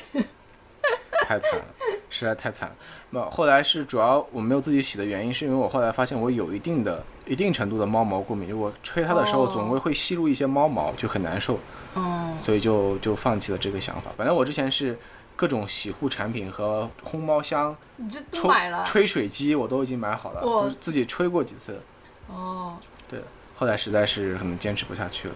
[1.21, 1.65] 太惨了，
[2.09, 2.75] 实在太惨了。
[3.11, 11.59] 那后来是主要我没有自己洗的原因，是因为我后来发现我有一定的一定程度的猫毛过敏，就我吹它的时候哦总会会吸入一些猫毛，就很难受，
[11.95, 14.09] 嗯，所以就就放弃了这个想法。
[14.17, 14.97] 本来我之前是
[15.35, 21.79] 各种洗护产品和烘猫箱、你这都买了吹水机我都已经买好了，哇都自己吹过几次。
[22.27, 22.75] 哦。
[23.07, 23.21] 对
[23.55, 25.35] 后来实在是可能坚持不下去了。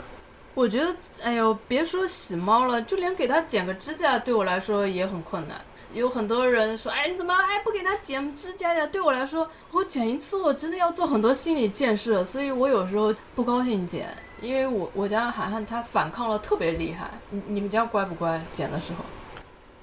[0.55, 5.59] 我觉得，哎呦，别说洗猫了，就连给它剪个指甲，对我来说也很困难。
[5.93, 8.87] 有很多人说，哎，你怎么哎不给它剪指甲呀？
[8.87, 14.09] 对我来说，我剪一次，我真的要做很多心理建设，所以我有时候不高兴剪，
[14.41, 17.11] 因为我我家涵涵它反抗了特别厉害。
[17.29, 18.41] 你你们家乖不乖？
[18.51, 19.05] 剪的时候？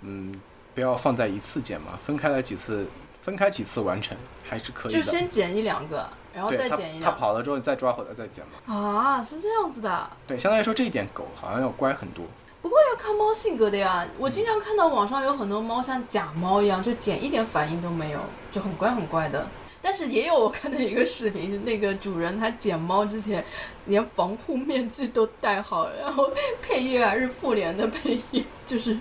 [0.03, 0.35] 嗯，
[0.75, 2.87] 不要放在一次剪嘛，分开来几次，
[3.23, 4.17] 分开几次完成
[4.49, 5.11] 还是可以的就。
[5.11, 7.19] 先剪一两个，然后再剪一，它两个。
[7.21, 8.75] 跑了之后你再抓回来再剪嘛。
[8.75, 10.11] 啊，是这样子的。
[10.27, 12.25] 对，相当于说这一点狗好像要乖很多。
[12.63, 14.07] 不过要看猫性格的呀。
[14.19, 18.21] 我经常看到网上有很多猫像假猫一样，就剪一点反应都没有，
[18.53, 19.47] 就很乖很乖的。
[19.83, 23.43] 但是也有我看到一个视频，那个主人他剪猫之前
[23.87, 28.95] 连防护面具都戴好，然后配乐还是复联的配乐，就是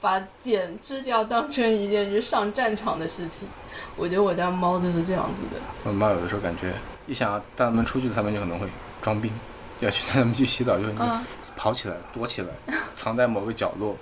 [0.00, 3.48] 把剪指甲当成一件就是上战场的事情。
[3.96, 5.60] 我觉得我家猫就是这样子的。
[5.82, 6.72] 我猫有的时候感觉
[7.08, 8.68] 一想要带它们出去，它们就可能会
[9.02, 9.32] 装病，
[9.80, 11.24] 要去带它们去洗澡就会啊
[11.56, 12.48] 跑起来躲起来，
[12.96, 13.96] 藏在某个角落，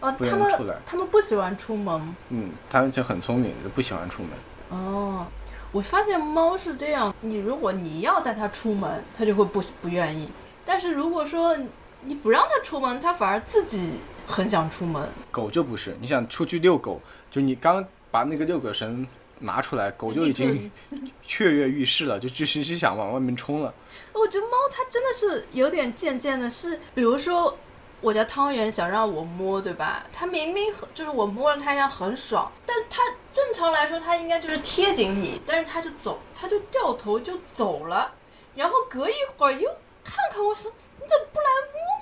[0.00, 0.76] 哦，不他们愿意出来。
[0.86, 4.30] 他们不喜欢出门嗯，他们就很聪明，就不喜欢出门。
[4.70, 5.26] 哦，
[5.72, 10.26] 我发现猫是这样，你如果你要带它出门，它就会不不愿意；
[10.64, 11.56] 但是如果说
[12.04, 13.94] 你不让它出门，它反而自己
[14.26, 15.08] 很想出门。
[15.30, 19.06] 狗就不是，你想出去遛狗，就你刚把那个遛狗绳
[19.40, 20.70] 拿出来，狗就已经
[21.22, 23.74] 雀跃欲试了，就就是是想往外面冲了。
[24.12, 27.56] 我觉得猫它真的是有点贱贱的是，比如说
[28.00, 30.04] 我家汤圆想让我摸，对吧？
[30.12, 38.12] 它明明很就是我摸了它一下很爽，但它正常来说它应该就是贴紧你，但是它就走，它就掉头就走了，
[38.54, 39.70] 然后隔一会儿又
[40.04, 41.46] 看看我说你怎么不来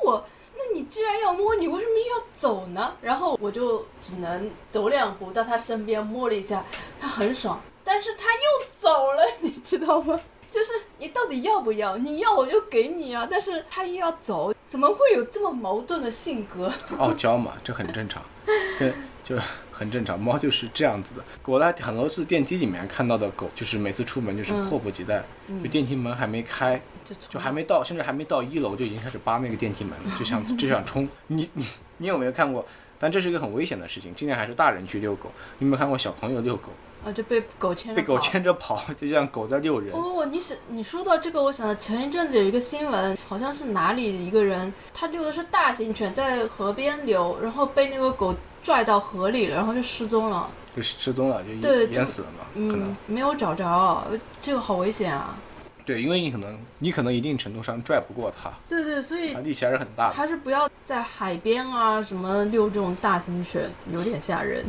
[0.04, 0.28] 摸我？
[0.68, 2.94] 那你既然要摸，你为什么要走呢？
[3.00, 6.64] 然后我就只能走两步到他身边摸了一下，
[7.00, 10.20] 他很爽，但是他又走了，你知道吗？
[10.50, 11.96] 就是你到底要不要？
[11.98, 16.72] 你要我就给你啊，但是他又要走，怎么会有这么矛盾的性格？
[16.98, 18.22] 傲娇嘛，这很正常，
[18.80, 19.36] 跟就
[19.78, 20.18] 很正常。
[20.18, 21.22] 猫就是这样子的。
[21.46, 31.08] 我在很多次电梯里面看到的狗，就是每次出门就是嗯迫不及待，嗯就电梯门还没开，就就还没到，甚至还没到一楼就已经开始扒那个电梯门了，就想 就想冲。
[31.28, 31.64] 你你
[31.98, 32.66] 你有没有看过？
[33.00, 35.30] 但这是一个很危险的事情，尽量还是大人去遛狗。
[35.58, 36.70] 你有没有看过小朋友遛狗，
[37.04, 39.94] 啊，就被狗牵着被狗牵着跑，就像狗在遛人？
[39.94, 50.48] 哦，你是你说到这个，我想到前一阵子有一个新闻，好像是哪里一个人，他遛的是大型犬，在河边溜，然后被那个狗拽到河里了，然后就失踪了。
[50.76, 52.44] 就失踪了，就淹淹死了嘛？
[52.54, 54.06] 可能嗯，没有找着，
[54.40, 55.36] 这个好危险啊！
[55.84, 60.14] 对，因为你可能你可能一定程度上拽不过它，对对，所以它力气还是很大的。
[60.14, 64.64] 还是不要在海边啊什么遛这种大型犬，有点吓人。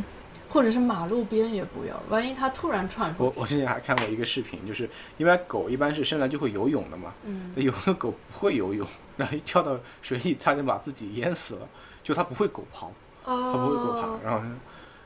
[0.52, 3.28] 或者是马路边也不要，万一它突然窜出来。
[3.28, 8.84] 我我之前还看过一个视频，就是因为狗一般是生来就会游泳的嘛，嗯，有的狗不会游泳，
[9.16, 11.68] 然后一跳到水里差点把自己淹死了，
[12.02, 12.86] 就它不会狗刨，
[13.24, 14.40] 它不会狗爬哦，，然后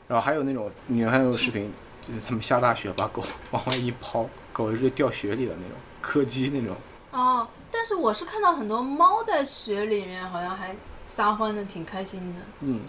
[0.07, 1.71] 然后还有那种你们还有视频，
[2.07, 6.75] 就是他们下大雪把狗 往外一抛，狗就掉雪里的那种，柯基那种。
[7.11, 10.75] 哦，但是我是看到很多猫在雪里面，好像还
[11.07, 12.41] 撒欢的，挺开心的。
[12.61, 12.81] 嗯，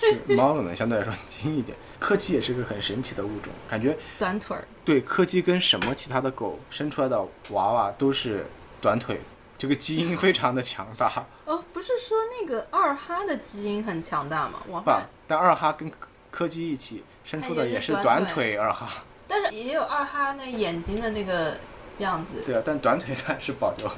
[0.00, 8.46] 是猫可能相对来说轻一点， 柯基也是个很神奇的物种，感觉短腿儿，对柯基跟什么其他的狗生出来的娃娃都是
[8.80, 9.20] 短腿，
[9.60, 11.26] 这个基因非常的强大。
[11.44, 14.60] 哦，不不是说那个二哈的基因很强大吗？
[14.66, 14.90] 我不，
[15.26, 15.96] 但二哈跟柯
[16.30, 19.02] 柯基一起生出的也是短腿二哈。
[19.26, 21.56] 但是也有二哈那眼睛的那个
[22.00, 22.42] 样子。
[22.44, 23.90] 对啊，但短腿算是保留。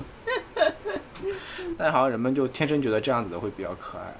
[1.77, 4.15] 但好像人们就天生觉得这样子的会比较可爱。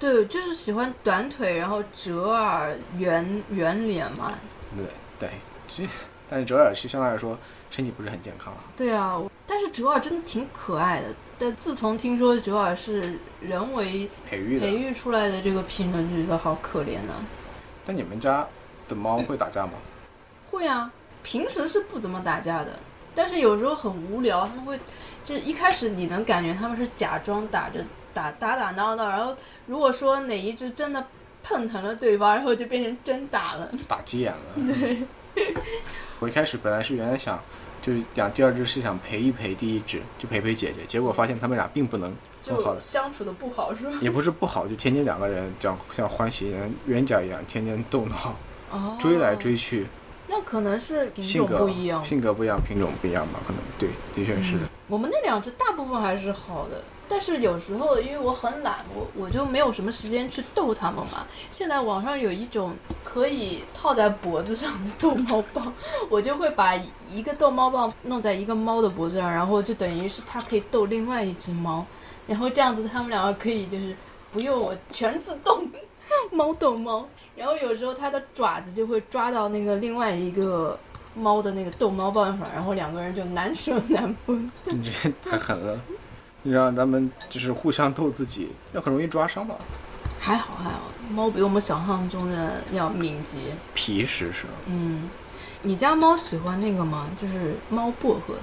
[0.00, 4.32] 对，就是喜欢短腿，然后折耳、圆圆脸嘛。
[4.76, 4.86] 对
[5.20, 5.30] 对，
[5.68, 5.90] 其实
[6.28, 7.38] 但是折耳其实相对来说
[7.76, 8.60] 身体不是很健康啊。
[8.74, 11.08] 对啊，但是折耳真的挺可爱的。
[11.38, 17.12] 但自从听说折耳是人为培育培育出来的这个品种，就觉得好可怜呐。
[17.84, 18.46] 但你们家
[18.88, 19.72] 的猫会打架吗？
[20.50, 20.90] 会啊，
[21.22, 22.78] 平时是不怎么打架的，
[23.14, 24.80] 但是有时候很无聊，他们会，
[25.22, 27.84] 就是一开始你能感觉他们是假装打着
[28.14, 29.36] 打打打闹闹，然后
[29.66, 31.06] 如果说哪一只真的
[31.42, 34.38] 碰疼了对方，然后就变成真打了，打急眼了。
[35.34, 35.54] 对，
[36.18, 37.38] 我一开始本来是原来想。
[37.86, 40.80] 就是养第二只是想陪一陪第一只，就陪陪姐姐。
[40.88, 42.12] 结果发现他们俩并不能
[42.44, 43.92] 很好的相处的不好是吧？
[44.02, 48.36] 也不是不好，就天天两个人像像欢喜人冤家一样，天天斗闹，
[48.98, 49.86] 追来追去。
[50.26, 53.38] 那可能是品种不一样，性格不一样，品种不一样吧？
[53.46, 54.56] 可能对，的确是。
[54.88, 56.82] 我们那两只大部分还是好的。
[57.08, 61.26] 但是有时候，因为我很懒，我我就没有什么时间去逗它们嘛。
[61.50, 65.72] 现在网上有一种可以套在脖子上的逗猫棒，
[66.10, 66.74] 我就会把
[67.10, 71.84] 一个逗猫棒弄在一个猫的脖子上，然后就等于是它可以逗另外一只猫，
[72.26, 73.94] 然后这样子它们两个可以就是
[74.32, 75.66] 不用我全自动
[76.32, 80.78] 猫逗猫，然后有时候它的爪子就会抓到那个另外一个
[81.14, 84.50] 猫的那个逗猫棒上，然后两个人就难舍难分。
[84.66, 85.78] 你这太狠了。
[86.52, 89.54] 让咱们就是互相逗自己，那很容易抓伤吧？
[90.18, 93.36] 还好还好，猫比我们想象中的要敏捷、
[93.74, 94.46] 皮实是。
[94.66, 95.08] 嗯，
[95.62, 97.08] 你家猫喜欢那个吗？
[97.20, 98.34] 就是猫薄荷。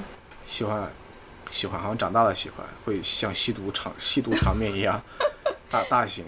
[0.46, 0.90] 喜欢，
[1.52, 5.02] 喜欢，好像长大了喜欢，会像吸毒场 吸毒场面一样，
[5.70, 6.26] 大大型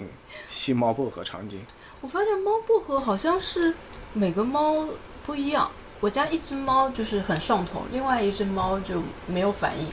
[0.49, 1.61] 吸猫薄荷场景。
[2.01, 3.73] 我发现猫薄荷好像是
[4.13, 4.85] 每个猫
[5.25, 5.69] 不一样，
[6.01, 9.87] 我家一只猫就是很上头，另外一只猫就没有反应。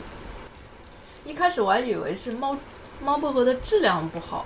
[1.24, 2.56] 一开始我还以为是猫
[3.00, 4.44] 猫薄荷的质量不好，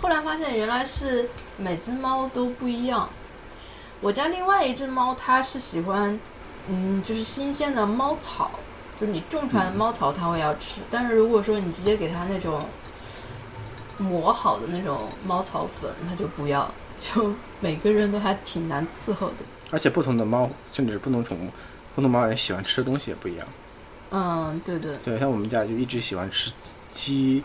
[0.00, 3.08] 后来发现原来是每只猫都不一样。
[4.00, 6.18] 我家另外一只猫它是喜欢，
[6.68, 8.50] 嗯，就是新鲜的猫草，
[9.00, 10.80] 就是你种出来的猫草它会要吃。
[10.90, 12.66] 但是如果说你直接给它那种
[13.98, 16.70] 磨好的那种猫草粉，它就不要。
[17.00, 19.34] 就每个人都还挺难伺候的。
[19.70, 21.50] 而且不同的猫，甚至是不同宠物，
[21.94, 23.46] 不同猫也喜欢吃的东西也不一样。
[24.16, 26.52] 嗯，对对对，像我们家就一直喜欢吃
[26.92, 27.42] 鸡，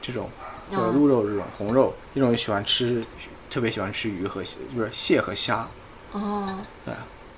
[0.00, 0.30] 这种，
[0.70, 3.02] 就鹿肉这种红肉，一种喜欢吃，
[3.50, 5.66] 特别喜欢吃鱼和就是蟹和虾。
[6.12, 6.46] 哦，
[6.84, 6.94] 对，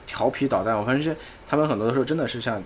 [0.06, 1.16] 调皮捣蛋，我反正是
[1.46, 2.62] 他们很多的时候真的是像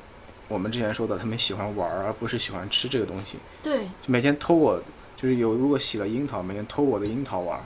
[0.48, 3.38] 我们之前说的，他们喜欢玩而不是喜欢吃这个东西。
[3.62, 4.82] 对，每天偷我，
[5.16, 7.64] 就是有如果洗了樱桃，每天偷我的樱桃玩，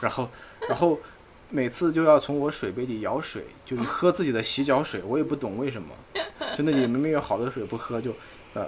[0.00, 0.28] 然后
[0.68, 0.98] 然后。
[1.54, 5.94] 每次就要从我水杯里舀水，就是喝自己的洗脚水，我也不懂为什么。
[6.58, 8.12] 真的，你明明有好的水不喝，就，
[8.54, 8.66] 呃，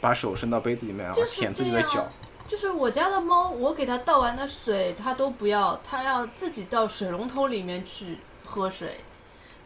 [0.00, 2.04] 把手伸到杯子里面，然后舔自己的脚。
[2.48, 8.96] 就是我家的猫，我给它倒完的水，它都不要，它要自己到水龙头里面去喝水。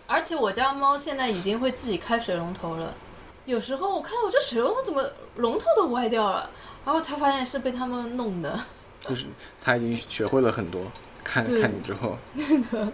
[0.06, 2.92] 而且我家猫现在已经会自己开水龙头了。
[3.46, 5.02] 有时候我看到我这水龙头怎么
[5.36, 6.50] 龙头都歪掉了，
[6.84, 8.60] 然后才发现是被它们弄的。
[8.98, 9.24] 就是
[9.62, 10.82] 它已经学会了很多。
[11.22, 12.16] 看看你之后，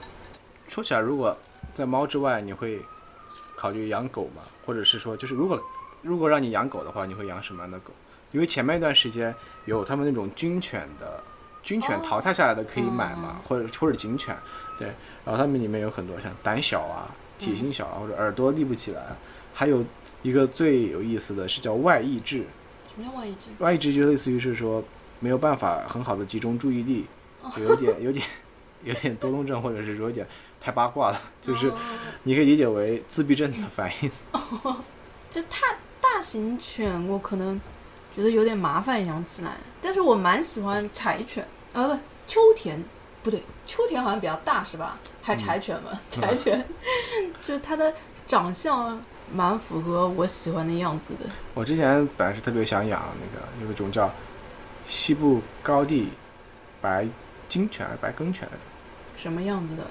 [0.69, 1.37] 说起来，如果
[1.75, 2.81] 在猫之外，你会
[3.57, 4.43] 考虑养狗吗？
[4.65, 5.61] 或者是说，就是如果
[6.03, 7.93] 如果让你养狗的话，你会养什么样的狗？
[8.33, 9.35] 因为前面一段时间
[9.65, 11.23] 有他们那种军犬的，
[11.63, 14.37] 军犬淘汰下来的可以买嘛，或者或者警犬，
[14.79, 14.89] 对，
[15.25, 19.03] 然后他们里面有很多像胆小啊、体型小啊，或者耳朵立不起来，
[19.55, 19.85] 还有
[20.23, 22.45] 一个最有意思的是叫外抑制。
[22.89, 23.51] 什么叫外抑制？
[23.59, 24.83] 外意志就类似于是说
[25.21, 27.07] 没有办法很好的集中注意力。
[27.55, 28.25] 就有点有点
[28.85, 30.27] 有点多动症，或者是说有点
[30.61, 31.73] 太八卦了，就是
[32.23, 34.23] 你可以理解为自闭症的反义词。
[35.31, 37.61] 就太大型犬，我可能
[38.15, 42.83] 觉得有点麻烦养起来，但是我蛮喜欢柴犬啊，不秋田，
[43.23, 44.99] 不对，秋田好像比较大是吧？
[45.23, 46.65] 还柴犬嘛，柴犬，
[47.45, 47.93] 就是它的
[48.27, 49.01] 长相
[49.33, 51.31] 蛮符合我喜欢的样子的。
[51.55, 54.11] 我之前本来是特别想养那个有一种叫
[54.87, 56.09] 西部高地
[56.81, 57.07] 白。
[57.49, 58.49] 金犬还是白梗犬？
[59.17, 59.83] 什么样子的？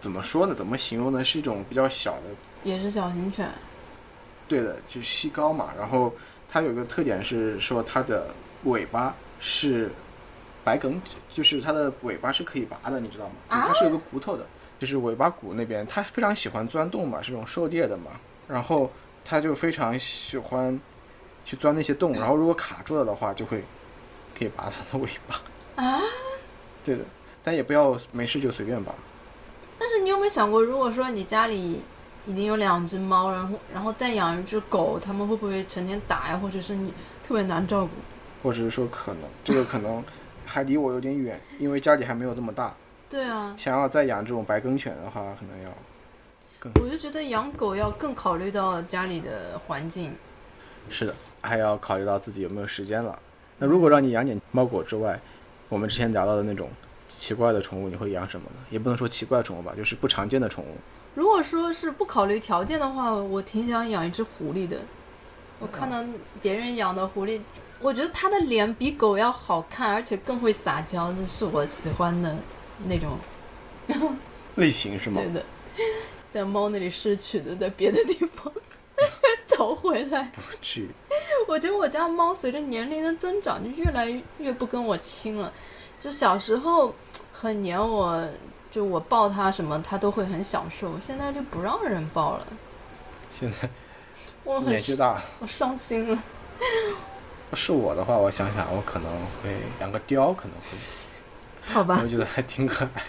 [0.00, 0.54] 怎么说呢？
[0.54, 1.24] 怎么形容呢？
[1.24, 2.22] 是一种比较小的，
[2.64, 3.48] 也是小型犬。
[4.48, 5.70] 对的，就西高嘛。
[5.78, 6.14] 然后
[6.48, 8.28] 它有一个特点是说它的
[8.64, 9.90] 尾巴是
[10.64, 11.00] 白梗，
[11.32, 13.34] 就是它的尾巴是可以拔的，你知道吗？
[13.48, 14.44] 它是有个骨头的，
[14.78, 18.12] 就是尾巴骨那边，它非常喜欢钻洞嘛，是这种狩猎的嘛。
[18.48, 18.90] 然后
[19.24, 20.80] 它就非常喜欢
[21.44, 23.62] 去钻那些洞，然后如果卡住了的话，就会。
[24.32, 25.82] 可以拔它的尾巴。
[25.82, 26.00] 啊？
[26.84, 27.04] 对的，
[27.42, 28.94] 但也不要没事就随便吧。
[29.78, 31.80] 但是你有没有想过，如果说你家里
[32.26, 36.92] 已经有两只猫，然后然后再养一只狗，它们会不会成天打呀，或者是你
[37.26, 37.90] 特别难照顾？
[38.42, 40.02] 或者是说可能这个可能
[40.46, 42.74] 还离我有点远，因为家里还没有那么大。
[43.08, 45.70] 对啊，想要再养这种白梗犬的话，可能要
[46.82, 50.12] 我就觉得养狗要更考虑到家里的环境。
[50.90, 53.18] 是的，还要考虑到自己有没有时间了。
[53.58, 55.18] 那如果让你养点猫狗之外，
[55.70, 56.68] 我们之前聊到的那种
[57.08, 58.60] 奇怪的宠物，你会养什么呢？
[58.70, 60.76] 也不能说奇怪的宠物吧，就是不常见的宠物。
[61.14, 64.76] 如果说是不考虑条件的话，我挺想养一只狐狸的。
[65.60, 66.04] 我看到
[66.42, 67.40] 别人养的狐狸，
[67.80, 72.36] 我觉得它的脸比狗要好看，而且更会撒娇，那是我喜欢的
[72.86, 73.18] 那种。
[74.56, 75.32] 类型是吗对？
[75.32, 75.44] 的，
[76.32, 78.52] 在猫那里失去的，在别的地方
[79.46, 80.32] 找回来。
[80.34, 80.88] 不至于。
[81.50, 84.06] 我觉得我家猫随着年龄的增长，就越来
[84.38, 85.52] 越不跟我亲了。
[86.00, 86.94] 就小时候
[87.32, 88.24] 很黏我，
[88.70, 90.92] 就我抱它什么，它都会很享受。
[91.04, 92.46] 现在就不让人抱了，
[93.36, 93.68] 现在
[94.44, 96.22] 我很年纪大，我伤心了。
[97.54, 99.10] 是我的话，我想想，我可能
[99.42, 100.78] 会养个貂，可能会，
[101.74, 103.02] 好吧我，觉得还挺可爱。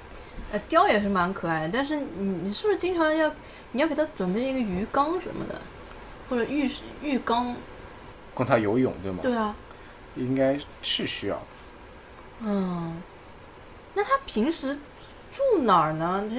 [0.52, 2.08] 呃，貂也是蛮可爱的，但是你
[2.42, 3.32] 你是不是经常要
[3.72, 5.62] 你要给它准备一个鱼缸什么的，
[6.28, 6.68] 或者浴
[7.04, 7.56] 浴缸？
[8.34, 9.19] 供它游泳，对吗？
[9.21, 9.55] 对啊，
[10.15, 11.41] 应该是需要。
[12.41, 13.01] 嗯，
[13.93, 14.75] 那它平时
[15.32, 16.23] 住哪儿呢？
[16.29, 16.36] 它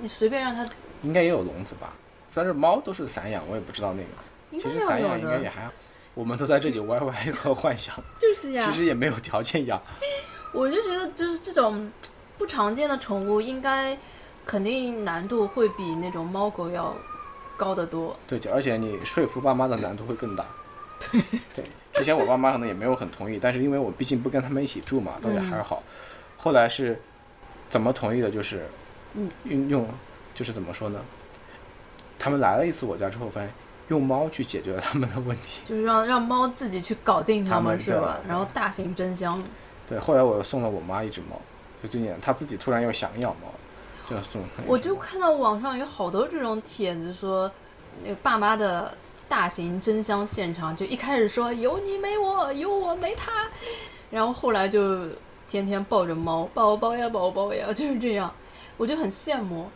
[0.00, 0.66] 你随便让它，
[1.02, 1.92] 应该也有笼子吧？
[2.34, 4.62] 但是猫都是散养，我也不知道那个。
[4.62, 5.02] 其实散。
[5.02, 5.72] 养应该也还好。
[6.14, 9.80] 我们都在这里歪歪和幻想，就是呀其，实也没有条件养。
[10.52, 11.90] 我就觉得就是这种
[12.36, 13.96] 不常见的宠物，应该
[14.44, 16.94] 肯定难度会比那种猫狗要
[17.56, 18.16] 高得多。
[18.26, 20.44] 对，而且你说服爸妈的难度会更大。
[21.54, 25.82] 对，之前我爸妈可能也没有很同意，但是因为我毕竟不跟他们一起住嘛，倒也还好。
[26.36, 27.00] 后来是
[27.68, 28.30] 怎么同意的？
[28.30, 28.66] 就是
[29.14, 29.88] 嗯运用，
[30.34, 31.00] 就是怎么说呢？
[32.18, 33.50] 他们来了一次我家之后，发现
[33.88, 35.62] 用猫去解决了他们的问题。
[35.64, 38.18] 就是让让猫自己去搞定它它们是吧？
[38.26, 39.40] 然后大型真香，
[39.88, 41.40] 对，后来我又送了我妈一只猫，
[41.82, 43.52] 就今年她自己突然又想养猫，
[44.10, 44.42] 就要送。
[44.66, 47.50] 我就看到网上有好多这种帖子说，
[48.02, 48.92] 那个爸妈的
[49.28, 53.46] 大型真香现场，就一开始说有你没我，有我没他，
[54.10, 55.06] 然后后来就
[55.48, 58.32] 天天抱着猫，抱抱呀宝宝呀，就是这样，
[58.76, 59.70] 我就很羡慕，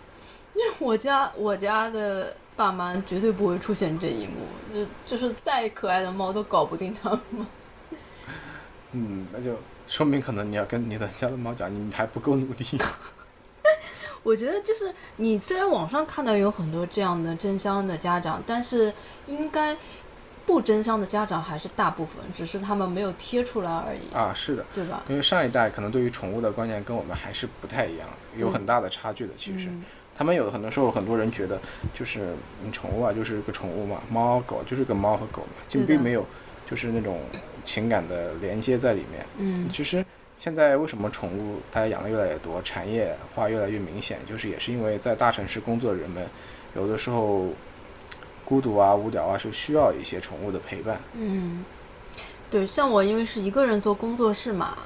[0.54, 7.46] 因为我家我家的爸妈绝对不会出现这一幕，就就是再可爱的猫都搞不定他们。
[8.92, 9.54] 嗯，那就
[9.86, 12.64] 说明可能你要跟你的家的猫讲，你还不够努力。
[14.22, 18.92] 我觉得就是你虽然网上看到有很多这样的真香的家长，但是
[19.26, 19.76] 应该
[20.46, 25.02] 不真香的家长还是大部分，只是他们没有贴出来而已，啊，是的，对吧？
[25.08, 29.32] 因为上一代可能对于宠物的观念跟我们还是不太一样，有很大的差距的。
[29.38, 31.58] 其实，嗯他们有很多时候很多人觉得，
[31.94, 36.24] 就是你宠物啊，就是个宠物嘛，猫狗就是个猫和狗嘛，就并没有
[36.68, 37.18] 就是那种
[37.64, 39.24] 情感的连接在里面。
[39.38, 40.04] 嗯，其实
[40.36, 46.26] 现在为什么宠物大家养的越来越多，产业化越来越明显，就是也是因为在大城市工作的人们，
[46.74, 47.46] 有的时候
[48.44, 51.00] 孤独啊、无聊啊，是需要一些宠物的陪伴。
[51.14, 51.64] 嗯，
[52.50, 54.76] 对，像我因为是一个人做工作室嘛，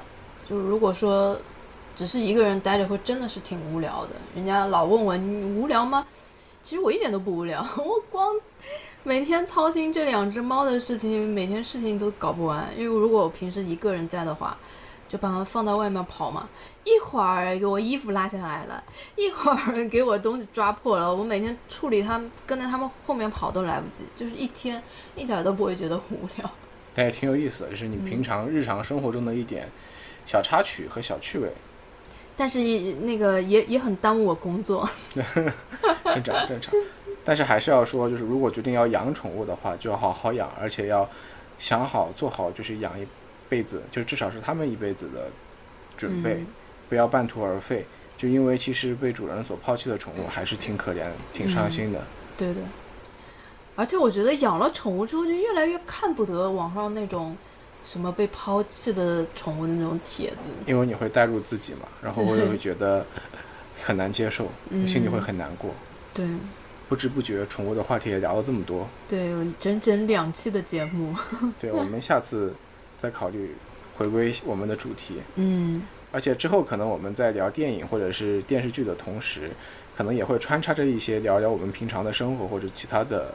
[0.47, 1.39] 就如果说
[1.95, 4.11] 只是一个人待着，会真的是挺无聊的。
[4.35, 6.05] 人家老问我你无聊吗？
[6.61, 8.35] 其实我一点都不无聊， 我光
[9.03, 12.69] 每天操心这两只猫的事情，每天事情都搞不完。
[12.77, 14.55] 因为如果我平时一个人在的话，
[15.07, 16.47] 就把它放到外面跑嘛，
[16.83, 18.83] 一会儿给我衣服拉下来了，
[19.15, 24.81] 一会儿给我东西抓破了，我每天处理它们，跟在它们后面跑都来不及，就是一天
[25.15, 26.49] 一点都不会觉得无聊。
[26.93, 29.69] 但也挺有意思的，就是你平常日常生活中的一点
[30.25, 31.49] 小插曲和小趣味，
[32.35, 34.87] 但是也那个也也很耽误我工作。
[35.13, 36.73] 正常正常。
[37.23, 41.07] 但是还是要说，就是如果决定要养宠物的话，就要好好养，而且要
[41.59, 43.05] 想好做好，就是养一
[43.49, 45.29] 辈子，就至少是他们一辈子的
[45.95, 46.47] 准备，嗯
[46.89, 47.85] 不要半途而废。
[48.17, 52.01] 就因为其实被主人所抛弃的宠物还是挺可怜、挺伤心的。
[52.35, 52.61] 对的，
[53.75, 57.37] 而且我觉得养了宠物之后，就越来越看不得网上那种
[57.83, 60.37] 什么被抛弃的宠物的那种帖子。
[60.65, 63.05] 因为你会带入自己嘛，然后我也会觉得
[63.83, 65.69] 很难接受，嗯心里会很难过。
[66.13, 66.25] 对
[66.89, 69.29] 不知不觉，宠物的话题也聊了这么多，对，
[69.59, 71.13] 整整两期的节目。
[71.59, 72.51] 对我们下次
[72.97, 73.55] 再考虑
[73.97, 75.15] 回归我们的主题。
[75.35, 79.49] 嗯，而且之后可能我们在聊电影或者是电视剧的同时，
[79.95, 83.33] 可能也会穿插着一些聊聊我们平常的生活或者其他的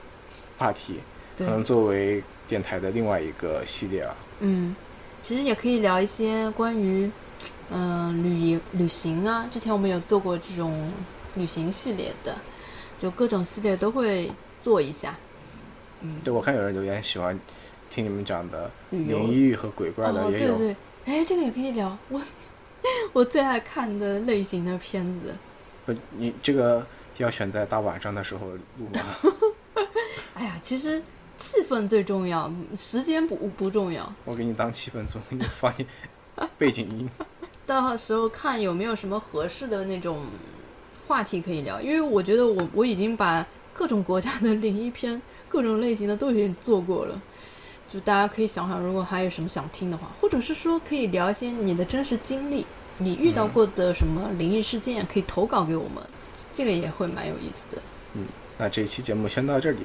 [0.59, 0.97] 话题，
[1.37, 4.15] 可，能作为电台的另外一个系列啊。
[4.41, 4.75] 嗯，
[5.23, 7.11] 其实也可以聊一些关于
[7.75, 10.93] 嗯、旅游旅行啊，之前我们有做过这种
[11.37, 12.37] 旅行系列的，
[13.01, 15.17] 就各种系列都会做一下。
[16.03, 17.39] 嗯，对，我看有人留言喜欢
[17.93, 20.57] 听你们讲的灵异和鬼怪的哦，也有。
[20.57, 21.95] 对对，哎，这个也可以聊。
[22.09, 22.19] 我
[23.13, 25.35] 我最爱看的类型的片子。
[25.85, 26.87] 不，你这个
[27.19, 28.47] 要选在大晚上的时候
[28.79, 29.85] 录吗？
[30.33, 31.03] 哎呀，其实
[31.37, 34.11] 气氛最重要，时间不不重要。
[34.25, 35.87] 我给你当气氛组，给你放你
[36.57, 37.11] 背景音。
[37.67, 40.25] 到时候看有没有什么合适的那种
[41.07, 47.21] 话题可以聊，因为我觉得我我已经把各种国家的灵异片、各种类型的都已经做过了。
[47.93, 52.65] 就大家可以想想，如果还有什么想听的话，或者是说可以聊一些你的真实经历，
[52.97, 56.03] 你遇到过的什么灵异事件，可以投稿给我们，
[56.53, 57.83] 这个也会蛮有意思的。
[58.15, 58.25] 嗯
[58.59, 59.81] 那这一期节目先到这里，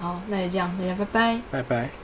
[0.00, 1.40] 好，那就这样，大家拜拜。
[1.50, 2.01] 拜拜。